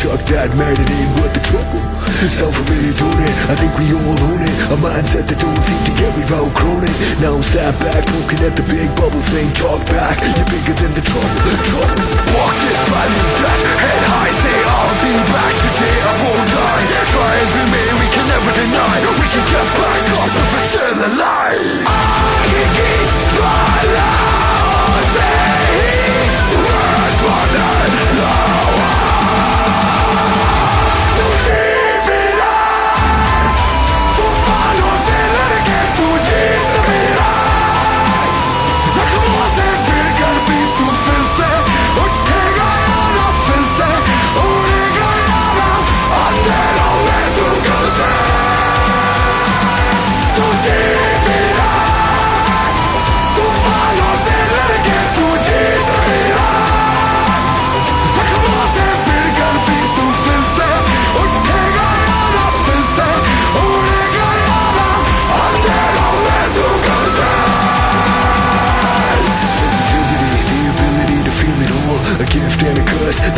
Fuck 0.04 0.20
that 0.28 0.52
matter 0.60 0.84
in 0.84 1.10
with 1.24 1.32
the 1.32 1.40
trouble 1.48 1.80
Self-familiar 2.28 2.94
doing 3.00 3.20
it, 3.24 3.36
I 3.48 3.56
think 3.56 3.72
we 3.80 3.92
all 3.96 4.16
own 4.28 4.42
it. 4.44 4.56
A 4.72 4.78
mindset 4.80 5.28
that 5.28 5.40
don't 5.40 5.60
seem 5.64 5.80
to 5.88 5.94
get 5.96 6.12
we've 6.16 6.32
outgrown 6.32 6.84
it 6.84 6.96
Now 7.20 7.36
I'm 7.36 7.44
sat 7.44 7.72
back 7.80 8.04
looking 8.16 8.40
at 8.44 8.56
the 8.60 8.64
big 8.68 8.92
bubble 8.96 9.20
saying 9.20 9.52
talk 9.56 9.80
back. 9.92 10.20
You're 10.24 10.48
bigger 10.48 10.76
than 10.76 10.92
the 10.96 11.04
trouble, 11.04 11.40
the 11.44 11.56
trouble. 11.68 12.00
Walk 12.36 12.56
this 12.64 12.82
valley 12.92 13.24
death, 13.40 13.64
head 13.80 14.04
high 14.08 14.34
Say 14.40 14.60
I'll 14.68 14.98
be 15.04 15.14
back 15.32 15.56
today, 15.64 15.98
I 16.00 16.14
won't 16.20 16.48
die. 16.52 16.84
Try 17.12 17.32
as 17.44 17.52
we 17.56 17.64
may, 17.72 17.90
we 18.00 18.08
can 18.12 18.26
never 18.28 18.52
deny. 18.56 18.98
We 19.04 19.28
can 19.32 19.46
get 19.52 19.68
back 19.80 20.04
up 20.20 20.32
if 20.32 20.48
we're 20.52 20.68
still 20.72 21.00
alive. 21.12 21.84
I 21.88 22.46
can 22.52 22.70
keep 22.76 23.08
my 23.40 23.82
life 24.00 24.43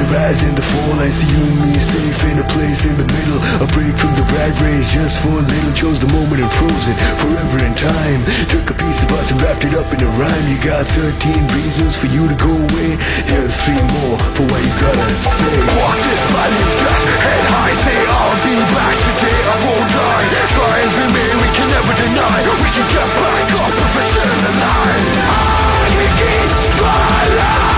the 0.06 0.14
rise 0.14 0.42
and 0.44 0.56
the 0.58 0.62
fall. 0.62 1.00
I 1.00 1.10
see 1.10 1.28
you 1.28 1.44
and 1.46 1.72
me 1.72 1.80
safe 1.80 2.22
in 2.30 2.38
a 2.40 2.48
place 2.54 2.86
in 2.86 2.96
the 2.98 3.06
middle. 3.06 3.40
A 3.62 3.68
break 3.74 3.96
from 3.98 4.14
the 4.16 4.26
rat 4.34 4.54
race 4.62 4.92
just 4.94 5.18
for 5.22 5.34
a 5.34 5.44
little. 5.44 5.74
Chose 5.74 6.00
the 6.00 6.10
moment 6.14 6.42
and 6.42 6.52
froze 6.52 6.88
it 6.88 6.98
forever 7.22 7.58
in 7.64 7.74
time. 7.76 8.22
Took 8.50 8.70
a 8.72 8.76
piece 8.76 9.02
of 9.04 9.12
us 9.14 9.32
and 9.32 9.42
wrapped 9.42 9.66
it 9.66 9.74
up 9.74 9.90
in 9.94 10.02
a 10.02 10.10
rhyme. 10.20 10.46
You 10.50 10.58
got 10.62 10.86
13 10.86 11.48
reasons 11.58 11.96
for 11.96 12.08
you 12.08 12.28
to 12.28 12.36
go 12.36 12.52
away. 12.52 12.98
Here's 13.30 13.56
three 13.66 13.82
more 14.02 14.18
for 14.36 14.46
why 14.50 14.60
you 14.62 14.74
gotta 14.82 15.08
stay 15.22 15.58
Walk 15.80 15.98
this 15.98 16.24
valley 16.34 16.64
death, 16.82 17.06
head 17.26 17.46
high 17.50 17.76
Say 17.86 18.00
I'll 18.06 18.38
be 18.46 18.56
back. 18.74 18.96
Today, 19.06 19.40
I 19.46 19.56
won't 19.64 19.90
die. 19.90 20.28
Try 20.54 20.76
as 20.86 20.94
we 20.98 21.06
may, 21.14 21.30
we 21.40 21.50
can 21.56 21.68
never 21.72 21.94
deny. 21.94 22.40
We 22.62 22.70
can 22.74 22.88
get 22.94 23.10
back 23.16 23.48
up 23.64 23.74
if 23.74 23.90
we're 23.96 24.10
still 24.12 24.40
alive. 24.54 25.46
I 25.86 26.08
keep 26.20 26.74
my 26.82 27.24
life 27.40 27.75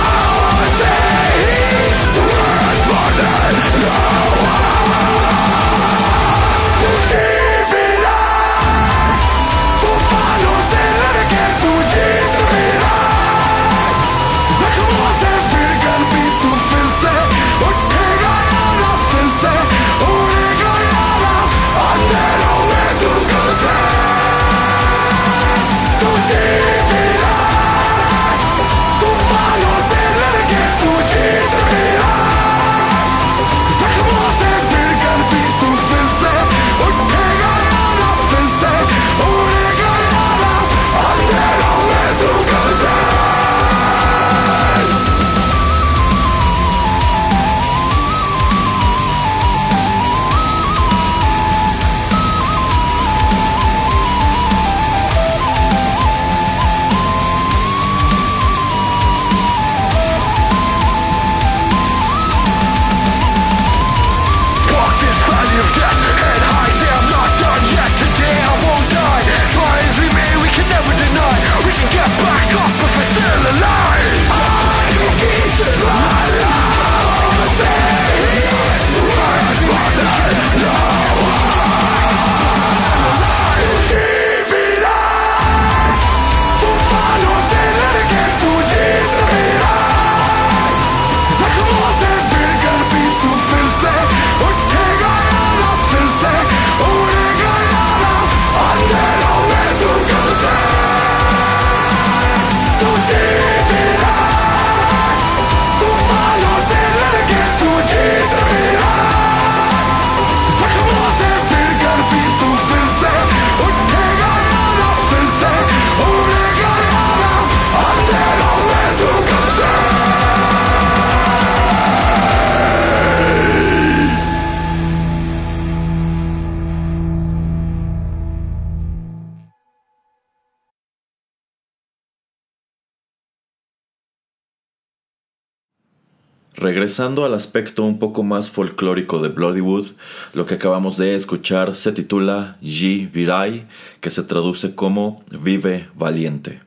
Regresando 136.58 137.24
al 137.24 137.36
aspecto 137.36 137.84
un 137.84 138.00
poco 138.00 138.24
más 138.24 138.50
folclórico 138.50 139.20
de 139.22 139.30
Bloodywood, 139.30 139.92
lo 140.34 140.48
que 140.48 140.56
acabamos 140.56 140.98
de 140.98 141.14
escuchar 141.14 141.76
se 141.76 141.92
titula 141.92 142.58
Ji 142.62 143.06
Virai, 143.06 143.68
que 144.02 144.10
se 144.10 144.24
traduce 144.24 144.74
como 144.74 145.24
Vive 145.30 145.88
Valiente. 145.94 146.67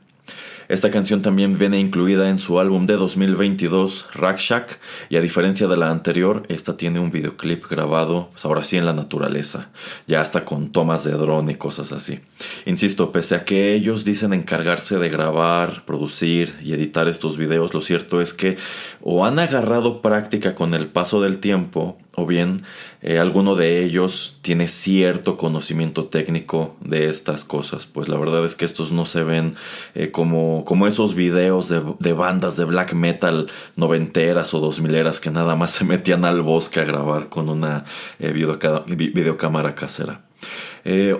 Esta 0.71 0.89
canción 0.89 1.21
también 1.21 1.59
viene 1.59 1.81
incluida 1.81 2.31
en 2.31 2.39
su 2.39 2.61
álbum 2.61 2.87
de 2.87 2.95
2022, 2.95 4.07
Rakshak, 4.15 4.79
y 5.09 5.17
a 5.17 5.21
diferencia 5.21 5.67
de 5.67 5.77
la 5.77 5.91
anterior, 5.91 6.45
esta 6.49 6.77
tiene 6.77 7.01
un 7.01 7.11
videoclip 7.11 7.67
grabado, 7.69 8.29
pues 8.31 8.45
ahora 8.45 8.63
sí 8.63 8.77
en 8.77 8.87
la 8.87 8.93
naturaleza, 8.93 9.71
ya 10.07 10.21
hasta 10.21 10.45
con 10.45 10.71
tomas 10.71 11.03
de 11.03 11.11
dron 11.11 11.51
y 11.51 11.57
cosas 11.57 11.91
así. 11.91 12.21
Insisto, 12.67 13.11
pese 13.11 13.35
a 13.35 13.45
que 13.45 13.75
ellos 13.75 14.05
dicen 14.05 14.33
encargarse 14.33 14.99
de 14.99 15.09
grabar, 15.09 15.85
producir 15.87 16.55
y 16.63 16.73
editar 16.73 17.09
estos 17.09 17.37
videos, 17.37 17.75
lo 17.75 17.81
cierto 17.81 18.21
es 18.21 18.33
que 18.33 18.57
o 19.01 19.25
han 19.27 19.41
agarrado 19.41 20.01
práctica 20.01 20.55
con 20.55 20.75
el 20.75 20.87
paso 20.87 21.21
del 21.21 21.41
tiempo, 21.41 21.99
o 22.21 22.27
bien 22.27 22.63
eh, 23.03 23.19
alguno 23.19 23.55
de 23.55 23.83
ellos 23.83 24.39
tiene 24.43 24.69
cierto 24.69 25.37
conocimiento 25.37 26.05
técnico 26.05 26.77
de 26.81 27.09
estas 27.09 27.45
cosas. 27.45 27.87
Pues 27.87 28.09
la 28.09 28.19
verdad 28.19 28.45
es 28.45 28.57
que 28.57 28.65
estos 28.65 28.93
no 28.93 29.05
se 29.07 29.23
ven 29.23 29.55
eh, 29.95 30.11
como, 30.11 30.65
como 30.65 30.87
esos 30.87 31.15
videos 31.15 31.69
de, 31.69 31.83
de, 31.99 32.13
bandas 32.13 32.57
de 32.57 32.67
black 32.67 32.93
metal 32.93 33.47
noventeras 33.77 34.53
o 34.55 34.61
dos 34.61 34.81
mileras 34.81 35.19
que 35.19 35.31
nada 35.31 35.57
más 35.57 35.71
se 35.73 35.85
metían 35.85 36.25
al 36.25 36.43
bosque 36.43 36.81
a 36.81 36.85
grabar 36.85 37.29
con 37.29 37.49
una 37.49 37.85
eh, 38.19 38.33
videocámara 38.33 39.75
casera. 39.75 40.23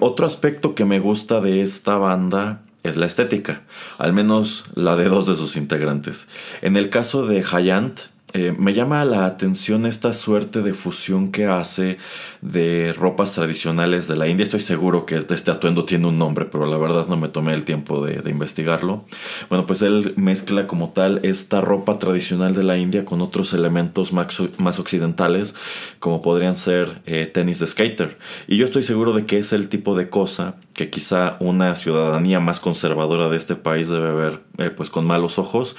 otro 0.01 0.27
aspecto 0.27 0.75
que 0.75 0.85
me 0.85 1.01
gusta 1.01 1.41
de 1.41 1.63
esta 1.63 1.97
banda 1.97 2.63
es 2.83 2.97
la 2.97 3.07
estética, 3.07 3.63
al 3.99 4.13
menos 4.13 4.65
la 4.75 4.97
de 4.97 5.05
dos 5.05 5.27
de 5.27 5.37
sus 5.37 5.57
integrantes. 5.57 6.29
En 6.63 6.77
el 6.77 6.89
caso 6.89 7.27
de 7.27 7.45
Hayant, 7.51 8.01
eh, 8.33 8.55
me 8.57 8.75
llama 8.75 9.05
la 9.05 9.27
atención 9.27 9.87
esta 9.87 10.13
suerte 10.13 10.63
de 10.63 10.73
fusión 10.73 11.33
que 11.33 11.47
hace 11.47 11.99
de 12.43 12.95
ropas 12.95 13.33
tradicionales 13.33 14.09
de 14.09 14.17
la 14.17 14.29
India. 14.29 14.45
Estoy 14.45 14.61
seguro 14.61 15.07
que 15.07 15.17
este 15.17 15.51
atuendo 15.51 15.85
tiene 15.85 16.07
un 16.07 16.19
nombre, 16.19 16.47
pero 16.47 16.67
la 16.67 16.79
verdad 16.79 17.07
no 17.09 17.17
me 17.17 17.29
tomé 17.29 17.55
el 17.55 17.65
tiempo 17.65 18.05
de, 18.05 18.31
investigarlo. 18.31 19.05
Bueno, 19.49 19.67
pues 19.67 19.83
él 19.83 20.15
mezcla 20.17 20.67
como 20.67 20.91
tal 20.91 21.21
esta 21.23 21.61
ropa 21.61 21.99
tradicional 21.99 22.55
de 22.55 22.63
la 22.63 22.79
India 22.79 23.05
con 23.05 23.21
otros 23.21 23.53
elementos 23.53 24.13
más, 24.13 24.79
occidentales, 24.79 25.55
como 25.99 26.23
podrían 26.23 26.57
ser 26.57 27.03
eh, 27.07 27.27
tenis 27.27 27.59
de 27.59 27.67
skater. 27.67 28.19
Y 28.47 28.57
yo 28.57 28.65
estoy 28.65 28.83
seguro 28.83 29.13
de 29.13 29.27
que 29.27 29.39
es 29.39 29.53
el 29.53 29.69
tipo 29.69 29.97
de 29.97 30.09
cosa 30.09 30.57
que 30.75 30.89
quizá 30.89 31.37
una 31.41 31.75
ciudadanía 31.75 32.41
más 32.41 32.61
conservadora 32.61 33.29
de 33.29 33.37
este 33.37 33.57
país 33.57 33.89
debe 33.89 34.13
ver 34.13 34.41
eh, 34.59 34.71
pues 34.71 34.89
con 34.89 35.07
malos 35.07 35.39
ojos, 35.39 35.77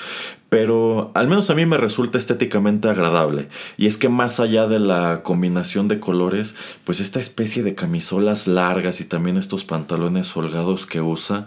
pero 0.52 1.12
al 1.16 1.28
menos 1.28 1.50
a 1.50 1.56
mí 1.56 1.66
me 1.66 1.78
resulta 1.78 2.18
estéticamente 2.18 2.90
agradable. 2.90 3.48
Y 3.78 3.88
es 3.88 3.98
que 3.98 4.10
más 4.10 4.40
allá 4.40 4.68
de 4.68 4.80
la 4.80 5.22
combinación 5.24 5.88
de 5.88 6.00
colores, 6.00 6.51
pues 6.84 7.00
esta 7.00 7.20
especie 7.20 7.64
de 7.64 7.76
camisolas 7.76 8.48
largas 8.48 9.02
y 9.02 9.06
también 9.06 9.38
estos 9.38 9.64
pantalones 9.66 10.36
holgados 10.36 10.86
que 10.86 11.02
usa, 11.02 11.46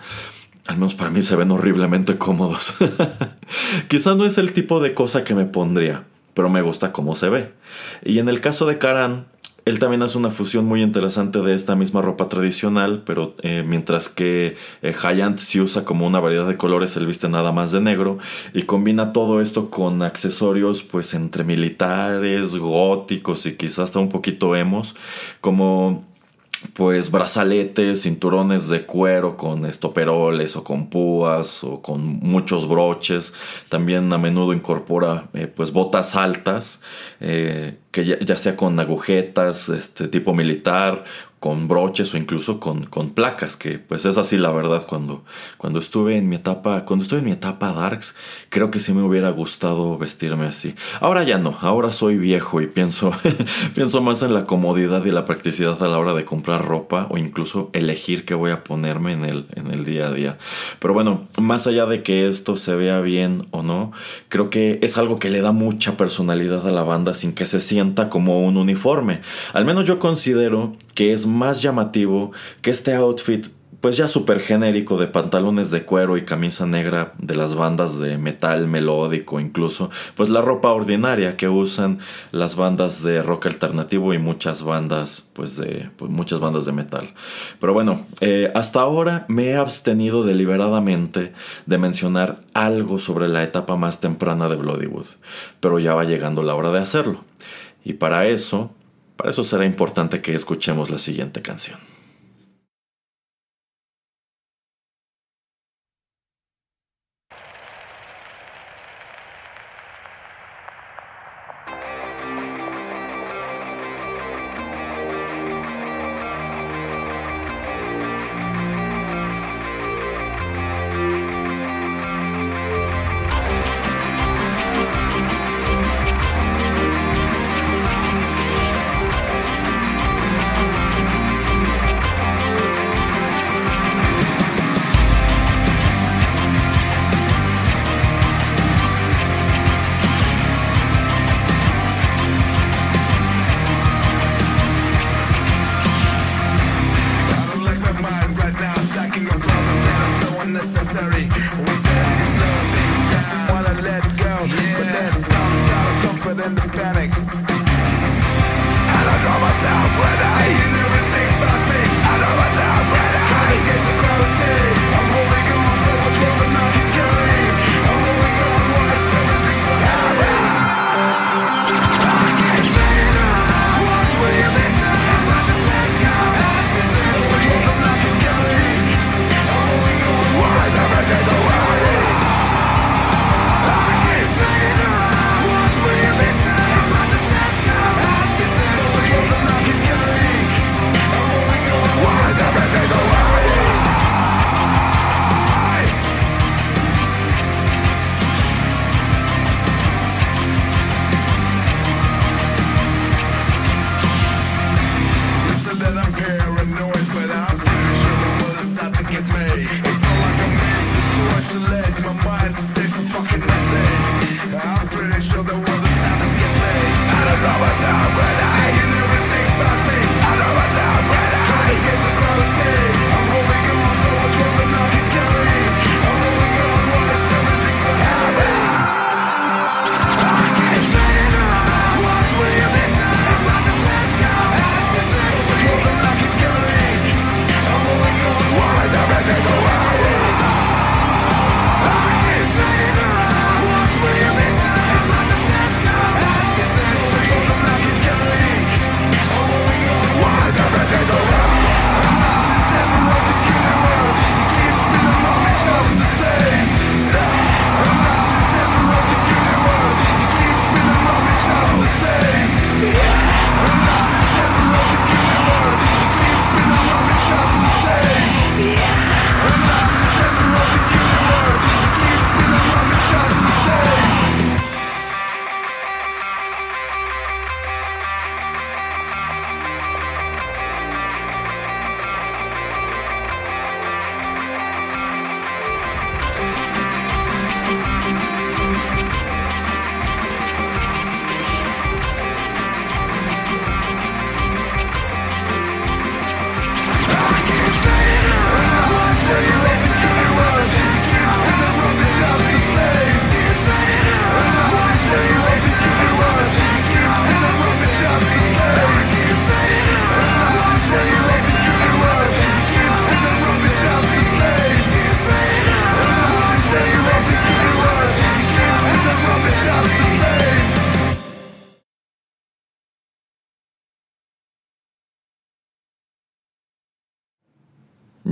al 0.66 0.76
menos 0.76 0.94
para 0.94 1.10
mí 1.10 1.22
se 1.22 1.36
ven 1.36 1.50
horriblemente 1.50 2.16
cómodos. 2.16 2.74
quizá 3.88 4.14
no 4.14 4.24
es 4.24 4.38
el 4.38 4.52
tipo 4.52 4.80
de 4.80 4.94
cosa 4.94 5.24
que 5.24 5.34
me 5.34 5.44
pondría, 5.44 6.04
pero 6.32 6.48
me 6.48 6.62
gusta 6.62 6.92
cómo 6.92 7.16
se 7.16 7.28
ve. 7.28 7.52
Y 8.04 8.18
en 8.18 8.28
el 8.28 8.40
caso 8.40 8.66
de 8.66 8.78
Karan, 8.78 9.26
él 9.64 9.78
también 9.78 10.02
hace 10.02 10.18
una 10.18 10.30
fusión 10.30 10.66
muy 10.66 10.82
interesante 10.82 11.40
de 11.40 11.54
esta 11.54 11.74
misma 11.74 12.02
ropa 12.02 12.28
tradicional, 12.28 13.02
pero 13.06 13.34
eh, 13.42 13.64
mientras 13.66 14.08
que 14.08 14.56
eh, 14.82 14.94
Hayant 15.02 15.40
usa 15.56 15.84
como 15.84 16.06
una 16.06 16.20
variedad 16.20 16.46
de 16.46 16.56
colores, 16.56 16.96
él 16.96 17.06
viste 17.06 17.28
nada 17.28 17.50
más 17.52 17.72
de 17.72 17.80
negro 17.80 18.18
y 18.52 18.64
combina 18.64 19.12
todo 19.12 19.40
esto 19.40 19.70
con 19.70 20.02
accesorios 20.02 20.82
pues 20.82 21.14
entre 21.14 21.44
militares, 21.44 22.56
góticos 22.56 23.46
y 23.46 23.56
quizás 23.56 23.78
hasta 23.78 24.00
un 24.00 24.10
poquito 24.10 24.54
emos, 24.54 24.94
como 25.40 26.04
pues 26.72 27.10
brazaletes, 27.10 28.02
cinturones 28.02 28.68
de 28.68 28.84
cuero 28.86 29.36
con 29.36 29.66
estoperoles 29.66 30.56
o 30.56 30.64
con 30.64 30.88
púas 30.88 31.62
o 31.62 31.82
con 31.82 32.04
muchos 32.04 32.68
broches. 32.68 33.32
También 33.68 34.12
a 34.12 34.18
menudo 34.18 34.52
incorpora 34.52 35.28
eh, 35.34 35.46
pues 35.46 35.72
botas 35.72 36.16
altas, 36.16 36.80
eh, 37.20 37.76
que 37.90 38.04
ya, 38.04 38.36
sea 38.36 38.56
con 38.56 38.78
agujetas, 38.80 39.68
este 39.68 40.08
tipo 40.08 40.34
militar 40.34 41.04
con 41.44 41.68
broches 41.68 42.14
o 42.14 42.16
incluso 42.16 42.58
con, 42.58 42.84
con, 42.86 43.10
placas, 43.10 43.58
que 43.58 43.78
pues 43.78 44.06
es 44.06 44.16
así 44.16 44.38
la 44.38 44.50
verdad 44.50 44.86
cuando, 44.88 45.24
cuando 45.58 45.78
estuve 45.78 46.16
en 46.16 46.26
mi 46.26 46.36
etapa, 46.36 46.86
cuando 46.86 47.02
estuve 47.02 47.18
en 47.18 47.26
mi 47.26 47.32
etapa 47.32 47.70
Darks, 47.70 48.16
creo 48.48 48.70
que 48.70 48.80
sí 48.80 48.94
me 48.94 49.02
hubiera 49.02 49.28
gustado 49.28 49.98
vestirme 49.98 50.46
así. 50.46 50.74
Ahora 51.00 51.22
ya 51.22 51.36
no, 51.36 51.54
ahora 51.60 51.92
soy 51.92 52.16
viejo 52.16 52.62
y 52.62 52.66
pienso, 52.66 53.12
pienso 53.74 54.00
más 54.00 54.22
en 54.22 54.32
la 54.32 54.44
comodidad 54.44 55.04
y 55.04 55.10
la 55.10 55.26
practicidad 55.26 55.82
a 55.82 55.86
la 55.86 55.98
hora 55.98 56.14
de 56.14 56.24
comprar 56.24 56.64
ropa 56.64 57.08
o 57.10 57.18
incluso 57.18 57.68
elegir 57.74 58.24
qué 58.24 58.34
voy 58.34 58.50
a 58.50 58.64
ponerme 58.64 59.12
en 59.12 59.26
el, 59.26 59.46
en 59.54 59.70
el 59.70 59.84
día 59.84 60.08
a 60.08 60.12
día. 60.12 60.38
Pero 60.78 60.94
bueno, 60.94 61.28
más 61.38 61.66
allá 61.66 61.84
de 61.84 62.02
que 62.02 62.26
esto 62.26 62.56
se 62.56 62.74
vea 62.74 63.02
bien 63.02 63.48
o 63.50 63.62
no, 63.62 63.92
creo 64.30 64.48
que 64.48 64.78
es 64.80 64.96
algo 64.96 65.18
que 65.18 65.28
le 65.28 65.42
da 65.42 65.52
mucha 65.52 65.98
personalidad 65.98 66.66
a 66.66 66.72
la 66.72 66.84
banda 66.84 67.12
sin 67.12 67.34
que 67.34 67.44
se 67.44 67.60
sienta 67.60 68.08
como 68.08 68.46
un 68.46 68.56
uniforme. 68.56 69.20
Al 69.52 69.66
menos 69.66 69.84
yo 69.84 69.98
considero 69.98 70.74
que 70.94 71.12
es 71.12 71.26
más 71.34 71.60
llamativo 71.60 72.32
que 72.62 72.70
este 72.70 72.94
outfit 72.94 73.48
pues 73.84 73.98
ya 73.98 74.08
súper 74.08 74.40
genérico 74.40 74.96
de 74.96 75.08
pantalones 75.08 75.70
de 75.70 75.84
cuero 75.84 76.16
y 76.16 76.24
camisa 76.24 76.64
negra 76.64 77.12
de 77.18 77.36
las 77.36 77.54
bandas 77.54 77.98
de 77.98 78.16
metal 78.16 78.66
melódico 78.66 79.40
incluso, 79.40 79.90
pues 80.14 80.30
la 80.30 80.40
ropa 80.40 80.70
ordinaria 80.70 81.36
que 81.36 81.50
usan 81.50 81.98
las 82.32 82.56
bandas 82.56 83.02
de 83.02 83.22
rock 83.22 83.44
alternativo 83.44 84.14
y 84.14 84.18
muchas 84.18 84.62
bandas 84.62 85.28
pues 85.34 85.58
de 85.58 85.90
pues 85.98 86.10
muchas 86.10 86.40
bandas 86.40 86.64
de 86.64 86.72
metal. 86.72 87.10
Pero 87.60 87.74
bueno, 87.74 88.06
eh, 88.22 88.50
hasta 88.54 88.80
ahora 88.80 89.26
me 89.28 89.48
he 89.48 89.56
abstenido 89.56 90.22
deliberadamente 90.22 91.34
de 91.66 91.76
mencionar 91.76 92.38
algo 92.54 92.98
sobre 92.98 93.28
la 93.28 93.42
etapa 93.42 93.76
más 93.76 94.00
temprana 94.00 94.48
de 94.48 94.56
Bloodywood, 94.56 95.08
pero 95.60 95.78
ya 95.78 95.92
va 95.92 96.04
llegando 96.04 96.42
la 96.42 96.54
hora 96.54 96.70
de 96.70 96.78
hacerlo. 96.78 97.22
Y 97.84 97.92
para 97.92 98.28
eso 98.28 98.70
para 99.16 99.30
eso 99.30 99.44
será 99.44 99.64
importante 99.64 100.20
que 100.20 100.34
escuchemos 100.34 100.90
la 100.90 100.98
siguiente 100.98 101.42
canción. 101.42 101.78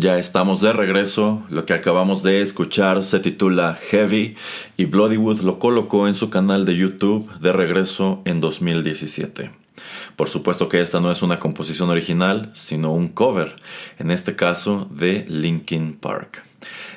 Ya 0.02 0.18
estamos 0.18 0.60
de 0.60 0.72
regreso. 0.72 1.44
Lo 1.48 1.64
que 1.64 1.74
acabamos 1.74 2.24
de 2.24 2.42
escuchar 2.42 3.04
se 3.04 3.20
titula 3.20 3.78
Heavy 3.88 4.34
y 4.76 4.86
Bloodywood 4.86 5.42
lo 5.42 5.60
colocó 5.60 6.08
en 6.08 6.16
su 6.16 6.28
canal 6.28 6.64
de 6.64 6.76
YouTube 6.76 7.32
de 7.38 7.52
regreso 7.52 8.20
en 8.24 8.40
2017. 8.40 9.52
Por 10.16 10.28
supuesto 10.28 10.68
que 10.68 10.80
esta 10.80 10.98
no 10.98 11.12
es 11.12 11.22
una 11.22 11.38
composición 11.38 11.88
original, 11.88 12.50
sino 12.52 12.92
un 12.92 13.10
cover, 13.10 13.54
en 14.00 14.10
este 14.10 14.34
caso 14.34 14.88
de 14.90 15.24
Linkin 15.28 15.92
Park. 15.92 16.42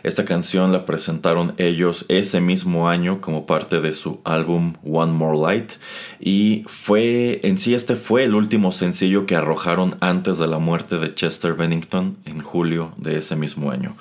Esta 0.05 0.23
canción 0.23 0.71
la 0.71 0.85
presentaron 0.85 1.55
ellos 1.57 2.05
ese 2.09 2.39
mismo 2.39 2.87
año 2.87 3.21
como 3.21 3.47
parte 3.47 3.81
de 3.81 3.91
su 3.91 4.19
álbum 4.23 4.73
One 4.87 5.13
More 5.13 5.35
Light 5.35 5.71
y 6.19 6.63
fue 6.67 7.39
en 7.41 7.57
sí 7.57 7.73
este 7.73 7.95
fue 7.95 8.23
el 8.23 8.35
último 8.35 8.71
sencillo 8.71 9.25
que 9.25 9.35
arrojaron 9.35 9.97
antes 10.01 10.37
de 10.37 10.45
la 10.45 10.59
muerte 10.59 10.99
de 10.99 11.15
Chester 11.15 11.55
Bennington 11.55 12.17
en 12.25 12.39
julio 12.39 12.93
de 12.97 13.17
ese 13.17 13.35
mismo 13.35 13.71
año, 13.71 13.95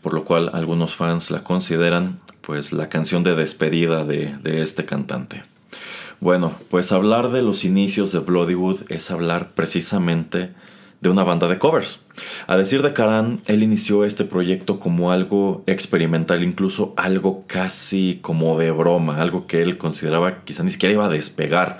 por 0.00 0.14
lo 0.14 0.22
cual 0.22 0.48
algunos 0.54 0.94
fans 0.94 1.32
la 1.32 1.42
consideran 1.42 2.20
pues 2.40 2.72
la 2.72 2.88
canción 2.88 3.24
de 3.24 3.34
despedida 3.34 4.04
de, 4.04 4.38
de 4.40 4.62
este 4.62 4.84
cantante. 4.84 5.42
Bueno, 6.20 6.52
pues 6.70 6.92
hablar 6.92 7.32
de 7.32 7.42
los 7.42 7.64
inicios 7.64 8.12
de 8.12 8.20
Bloodywood 8.20 8.82
es 8.90 9.10
hablar 9.10 9.50
precisamente 9.56 10.50
de 11.00 11.10
una 11.10 11.24
banda 11.24 11.48
de 11.48 11.58
covers. 11.58 12.00
A 12.46 12.56
decir 12.56 12.82
de 12.82 12.92
Karan, 12.92 13.40
él 13.46 13.62
inició 13.62 14.04
este 14.04 14.24
proyecto 14.24 14.80
como 14.80 15.12
algo 15.12 15.62
experimental, 15.66 16.42
incluso 16.42 16.94
algo 16.96 17.44
casi 17.46 18.18
como 18.20 18.58
de 18.58 18.70
broma, 18.70 19.20
algo 19.20 19.46
que 19.46 19.62
él 19.62 19.78
consideraba 19.78 20.44
quizá 20.44 20.62
ni 20.64 20.70
siquiera 20.70 20.94
iba 20.94 21.06
a 21.06 21.10
despegar. 21.10 21.78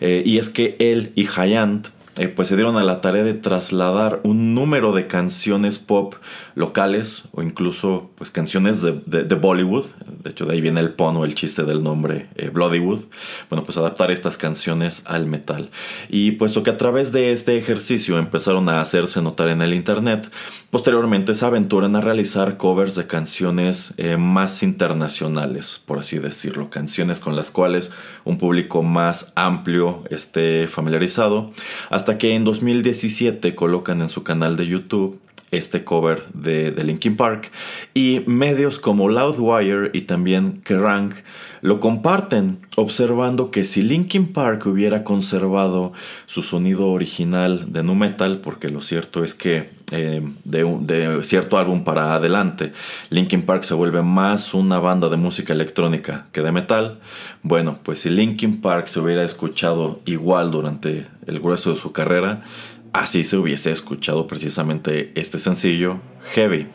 Eh, 0.00 0.22
y 0.24 0.38
es 0.38 0.50
que 0.50 0.76
él 0.78 1.12
y 1.14 1.26
Hayant 1.34 1.88
eh, 2.18 2.28
pues 2.28 2.48
se 2.48 2.56
dieron 2.56 2.76
a 2.76 2.82
la 2.82 3.00
tarea 3.00 3.22
de 3.22 3.34
trasladar 3.34 4.20
un 4.24 4.54
número 4.54 4.92
de 4.92 5.06
canciones 5.06 5.78
pop 5.78 6.14
locales 6.54 7.28
o 7.32 7.42
incluso 7.42 8.10
pues 8.16 8.30
canciones 8.30 8.82
de, 8.82 9.34
Bollywood, 9.34 9.84
de 10.22 10.30
hecho 10.30 10.44
de 10.44 10.54
ahí 10.54 10.60
viene 10.60 10.80
el 10.80 10.90
pon 10.90 11.16
o 11.16 11.24
el 11.24 11.34
chiste 11.34 11.62
del 11.62 11.82
nombre 11.82 12.28
eh, 12.34 12.50
Bloodywood, 12.50 13.04
bueno 13.48 13.62
pues 13.64 13.78
adaptar 13.78 14.10
estas 14.10 14.36
canciones 14.36 15.02
al 15.04 15.26
metal. 15.26 15.70
Y 16.08 16.32
puesto 16.32 16.62
que 16.62 16.70
a 16.70 16.76
través 16.76 17.12
de 17.12 17.30
este 17.30 17.56
ejercicio 17.56 18.18
empezaron 18.18 18.68
a 18.68 18.80
hacerse 18.80 19.22
notar 19.22 19.48
en 19.48 19.62
el 19.62 19.74
internet, 19.74 20.30
posteriormente 20.70 21.34
se 21.34 21.46
aventuran 21.46 21.94
a 21.96 22.00
realizar 22.00 22.56
covers 22.56 22.94
de 22.94 23.06
canciones 23.06 23.94
eh, 23.96 24.16
más 24.16 24.62
internacionales, 24.62 25.80
por 25.84 25.98
así 25.98 26.18
decirlo, 26.18 26.70
canciones 26.70 27.20
con 27.20 27.36
las 27.36 27.50
cuales 27.50 27.90
un 28.24 28.38
público 28.38 28.82
más 28.82 29.32
amplio 29.36 30.02
esté 30.10 30.66
familiarizado, 30.66 31.52
hasta 31.90 32.07
hasta 32.08 32.16
que 32.16 32.34
en 32.34 32.44
2017 32.44 33.54
colocan 33.54 34.00
en 34.00 34.08
su 34.08 34.22
canal 34.22 34.56
de 34.56 34.66
YouTube 34.66 35.20
este 35.50 35.84
cover 35.84 36.24
de, 36.32 36.72
Linkin 36.82 37.16
Park 37.16 37.52
y 37.92 38.22
medios 38.24 38.78
como 38.78 39.10
Loudwire 39.10 39.90
y 39.92 40.00
también 40.02 40.62
Kerrang 40.64 41.12
lo 41.60 41.80
comparten 41.80 42.58
observando 42.76 43.50
que 43.50 43.64
si 43.64 43.82
Linkin 43.82 44.32
Park 44.32 44.66
hubiera 44.66 45.04
conservado 45.04 45.92
su 46.26 46.42
sonido 46.42 46.88
original 46.88 47.72
de 47.72 47.82
nu 47.82 47.94
metal 47.94 48.38
porque 48.38 48.68
lo 48.68 48.80
cierto 48.80 49.24
es 49.24 49.34
que 49.34 49.70
eh, 49.90 50.22
de, 50.44 50.78
de, 50.80 51.22
cierto 51.24 51.58
álbum 51.58 51.82
para 51.82 52.14
adelante 52.14 52.72
Linkin 53.10 53.42
Park 53.42 53.64
se 53.64 53.74
vuelve 53.74 54.02
más 54.02 54.54
una 54.54 54.78
banda 54.78 55.08
de 55.08 55.16
música 55.16 55.52
electrónica 55.52 56.26
que 56.32 56.42
de 56.42 56.52
metal 56.52 57.00
bueno 57.42 57.78
pues 57.82 58.00
si 58.00 58.10
Linkin 58.10 58.60
Park 58.60 58.86
se 58.86 59.00
hubiera 59.00 59.24
escuchado 59.24 60.00
igual 60.04 60.50
durante 60.50 61.06
el 61.26 61.40
grueso 61.40 61.70
de 61.70 61.76
su 61.76 61.92
carrera 61.92 62.44
así 62.92 63.24
se 63.24 63.36
hubiese 63.36 63.70
escuchado 63.70 64.26
precisamente 64.26 65.12
este 65.14 65.38
sencillo, 65.38 65.98
Heavy. 66.32 66.66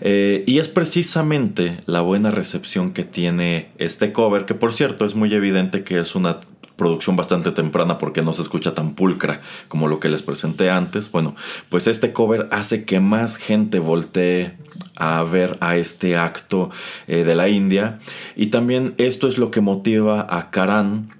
Eh, 0.00 0.44
y 0.46 0.58
es 0.58 0.68
precisamente 0.68 1.82
la 1.86 2.00
buena 2.00 2.30
recepción 2.30 2.92
que 2.92 3.04
tiene 3.04 3.68
este 3.78 4.12
cover, 4.12 4.44
que 4.44 4.54
por 4.54 4.72
cierto 4.72 5.04
es 5.04 5.14
muy 5.14 5.32
evidente 5.32 5.84
que 5.84 5.98
es 5.98 6.14
una 6.14 6.40
producción 6.76 7.14
bastante 7.14 7.52
temprana 7.52 7.98
porque 7.98 8.22
no 8.22 8.32
se 8.32 8.42
escucha 8.42 8.74
tan 8.74 8.94
pulcra 8.94 9.40
como 9.68 9.88
lo 9.88 10.00
que 10.00 10.08
les 10.08 10.22
presenté 10.22 10.70
antes. 10.70 11.10
Bueno, 11.10 11.36
pues 11.68 11.86
este 11.86 12.12
cover 12.12 12.48
hace 12.50 12.84
que 12.84 13.00
más 13.00 13.36
gente 13.36 13.78
voltee 13.78 14.56
a 14.96 15.22
ver 15.22 15.56
a 15.60 15.76
este 15.76 16.16
acto 16.16 16.70
eh, 17.06 17.24
de 17.24 17.34
la 17.34 17.48
India 17.48 18.00
y 18.36 18.46
también 18.46 18.94
esto 18.98 19.28
es 19.28 19.38
lo 19.38 19.50
que 19.50 19.60
motiva 19.60 20.26
a 20.28 20.50
Karan 20.50 21.10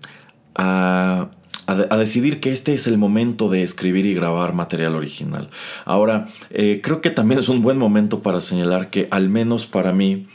a 0.57 1.31
a, 1.67 1.97
decidir 1.97 2.41
que 2.41 2.53
este 2.53 2.75
es 2.75 2.87
el 2.87 2.99
momento 2.99 3.49
de 3.49 3.63
escribir 3.63 4.07
y 4.07 4.15
grabar 4.15 4.55
material 4.55 4.95
original. 4.95 5.51
Ahora, 5.85 6.29
eh, 6.51 6.81
creo 6.83 7.01
que 7.01 7.11
también 7.11 7.41
es 7.41 7.49
un 7.49 7.63
buen 7.63 7.79
momento 7.79 8.23
para 8.23 8.41
señalar 8.41 8.91
que, 8.91 9.09
al 9.11 9.29
menos 9.29 9.67
para 9.67 9.93
mí, 9.93 10.27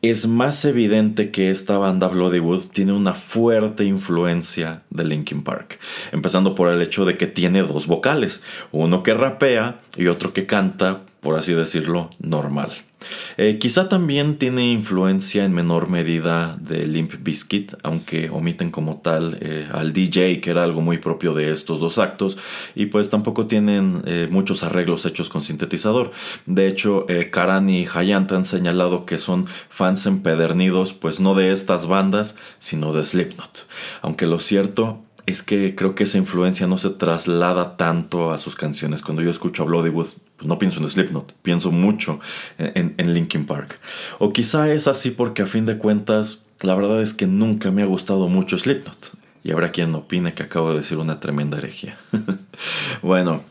es 0.00 0.28
más 0.28 0.64
evidente 0.64 1.30
que 1.30 1.50
esta 1.50 1.76
banda 1.76 2.06
Bloodywood 2.06 2.66
tiene 2.72 2.92
una 2.92 3.14
fuerte 3.14 3.84
influencia 3.84 4.82
de 4.90 5.04
Linkin 5.04 5.42
Park, 5.42 5.80
empezando 6.12 6.54
por 6.54 6.68
el 6.68 6.80
hecho 6.82 7.04
de 7.04 7.16
que 7.16 7.26
tiene 7.26 7.62
dos 7.62 7.86
vocales, 7.86 8.42
uno 8.70 9.02
que 9.02 9.14
rapea 9.14 9.80
y 9.96 10.06
otro 10.06 10.32
que 10.32 10.46
canta, 10.46 11.00
por 11.20 11.36
así 11.36 11.52
decirlo, 11.52 12.10
normal. 12.20 12.70
Eh, 13.36 13.58
quizá 13.58 13.88
también 13.88 14.36
tiene 14.38 14.70
influencia 14.72 15.44
en 15.44 15.52
menor 15.52 15.88
medida 15.88 16.56
de 16.60 16.86
Limp 16.86 17.14
Bizkit, 17.20 17.74
aunque 17.82 18.30
omiten 18.30 18.70
como 18.70 18.98
tal 18.98 19.38
eh, 19.40 19.68
al 19.72 19.92
DJ, 19.92 20.40
que 20.40 20.50
era 20.50 20.64
algo 20.64 20.80
muy 20.80 20.98
propio 20.98 21.32
de 21.32 21.52
estos 21.52 21.80
dos 21.80 21.98
actos, 21.98 22.36
y 22.74 22.86
pues 22.86 23.10
tampoco 23.10 23.46
tienen 23.46 24.02
eh, 24.06 24.28
muchos 24.30 24.62
arreglos 24.62 25.06
hechos 25.06 25.28
con 25.28 25.42
sintetizador. 25.42 26.10
De 26.46 26.66
hecho, 26.66 27.06
Karan 27.30 27.68
y 27.68 27.86
Hayant 27.86 28.32
han 28.32 28.44
señalado 28.44 29.06
que 29.06 29.18
son 29.18 29.46
fans 29.46 30.06
empedernidos, 30.06 30.92
pues 30.92 31.20
no 31.20 31.34
de 31.34 31.52
estas 31.52 31.86
bandas, 31.86 32.36
sino 32.58 32.92
de 32.92 33.04
Slipknot. 33.04 33.66
Aunque 34.02 34.26
lo 34.26 34.38
cierto 34.38 35.07
es 35.28 35.42
que 35.42 35.74
creo 35.74 35.94
que 35.94 36.04
esa 36.04 36.16
influencia 36.16 36.66
no 36.66 36.78
se 36.78 36.88
traslada 36.88 37.76
tanto 37.76 38.32
a 38.32 38.38
sus 38.38 38.56
canciones. 38.56 39.02
Cuando 39.02 39.22
yo 39.22 39.30
escucho 39.30 39.62
a 39.62 39.66
Bloodywood, 39.66 40.06
pues 40.36 40.48
no 40.48 40.58
pienso 40.58 40.80
en 40.80 40.88
Slipknot, 40.88 41.34
pienso 41.42 41.70
mucho 41.70 42.18
en, 42.56 42.94
en, 42.96 43.12
Linkin 43.12 43.44
Park. 43.44 43.78
O 44.18 44.32
quizá 44.32 44.72
es 44.72 44.88
así 44.88 45.10
porque 45.10 45.42
a 45.42 45.46
fin 45.46 45.66
de 45.66 45.76
cuentas, 45.76 46.44
la 46.62 46.74
verdad 46.74 47.02
es 47.02 47.12
que 47.12 47.26
nunca 47.26 47.70
me 47.70 47.82
ha 47.82 47.86
gustado 47.86 48.28
mucho 48.28 48.56
Slipknot. 48.56 49.12
Y 49.44 49.52
habrá 49.52 49.70
quien 49.70 49.94
opine 49.94 50.32
que 50.32 50.44
acabo 50.44 50.70
de 50.70 50.78
decir 50.78 50.96
una 50.96 51.20
tremenda 51.20 51.58
herejía. 51.58 51.98
bueno, 53.02 53.42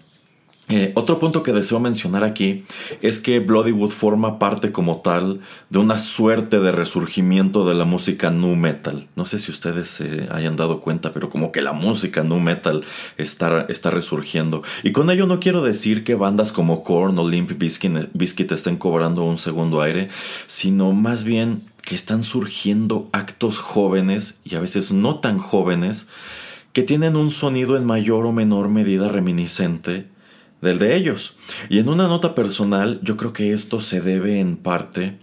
eh, 0.69 0.91
otro 0.95 1.17
punto 1.17 1.43
que 1.43 1.53
deseo 1.53 1.79
mencionar 1.79 2.25
aquí 2.25 2.65
es 3.01 3.19
que 3.19 3.39
Bloodywood 3.39 3.91
forma 3.91 4.37
parte 4.37 4.73
como 4.73 4.97
tal 4.97 5.39
de 5.69 5.79
una 5.79 5.97
suerte 5.97 6.59
de 6.59 6.73
resurgimiento 6.73 7.65
de 7.65 7.73
la 7.73 7.85
música 7.85 8.31
nu 8.31 8.53
metal. 8.57 9.07
No 9.15 9.25
sé 9.25 9.39
si 9.39 9.49
ustedes 9.49 9.87
se 9.87 10.27
hayan 10.29 10.57
dado 10.57 10.81
cuenta, 10.81 11.13
pero 11.13 11.29
como 11.29 11.53
que 11.53 11.61
la 11.61 11.71
música 11.71 12.21
nu 12.21 12.41
metal 12.41 12.83
está, 13.15 13.65
está 13.69 13.91
resurgiendo. 13.91 14.61
Y 14.83 14.91
con 14.91 15.09
ello 15.09 15.25
no 15.25 15.39
quiero 15.39 15.63
decir 15.63 16.03
que 16.03 16.15
bandas 16.15 16.51
como 16.51 16.83
Korn 16.83 17.17
o 17.17 17.29
Limp 17.29 17.51
Bizkit 17.51 18.51
estén 18.51 18.75
cobrando 18.75 19.23
un 19.23 19.37
segundo 19.37 19.81
aire, 19.81 20.09
sino 20.47 20.91
más 20.91 21.23
bien 21.23 21.63
que 21.81 21.95
están 21.95 22.25
surgiendo 22.25 23.07
actos 23.13 23.59
jóvenes 23.59 24.41
y 24.43 24.55
a 24.55 24.59
veces 24.59 24.91
no 24.91 25.19
tan 25.19 25.37
jóvenes 25.37 26.09
que 26.73 26.83
tienen 26.83 27.15
un 27.15 27.31
sonido 27.31 27.77
en 27.77 27.85
mayor 27.85 28.25
o 28.25 28.33
menor 28.33 28.67
medida 28.67 29.07
reminiscente 29.07 30.16
del 30.61 30.79
de 30.79 30.95
ellos. 30.95 31.35
Y 31.69 31.79
en 31.79 31.89
una 31.89 32.07
nota 32.07 32.35
personal, 32.35 32.99
yo 33.03 33.17
creo 33.17 33.33
que 33.33 33.53
esto 33.53 33.79
se 33.81 34.01
debe 34.01 34.39
en 34.39 34.57
parte 34.57 35.17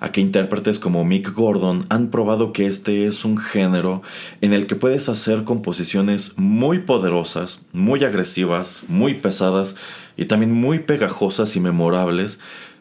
a 0.00 0.12
que 0.12 0.20
intérpretes 0.20 0.78
como 0.78 1.04
Mick 1.04 1.32
Gordon 1.32 1.86
han 1.88 2.10
probado 2.10 2.52
que 2.52 2.66
este 2.66 3.06
es 3.06 3.24
un 3.24 3.36
género 3.36 4.02
en 4.40 4.52
el 4.52 4.66
que 4.66 4.76
puedes 4.76 5.08
hacer 5.08 5.44
composiciones 5.44 6.34
muy 6.36 6.80
poderosas, 6.80 7.62
muy 7.72 8.04
agresivas, 8.04 8.82
muy 8.88 9.14
pesadas 9.14 9.74
y 10.16 10.26
también 10.26 10.52
muy 10.52 10.80
pegajosas 10.80 11.56
y 11.56 11.60
memorables 11.60 12.38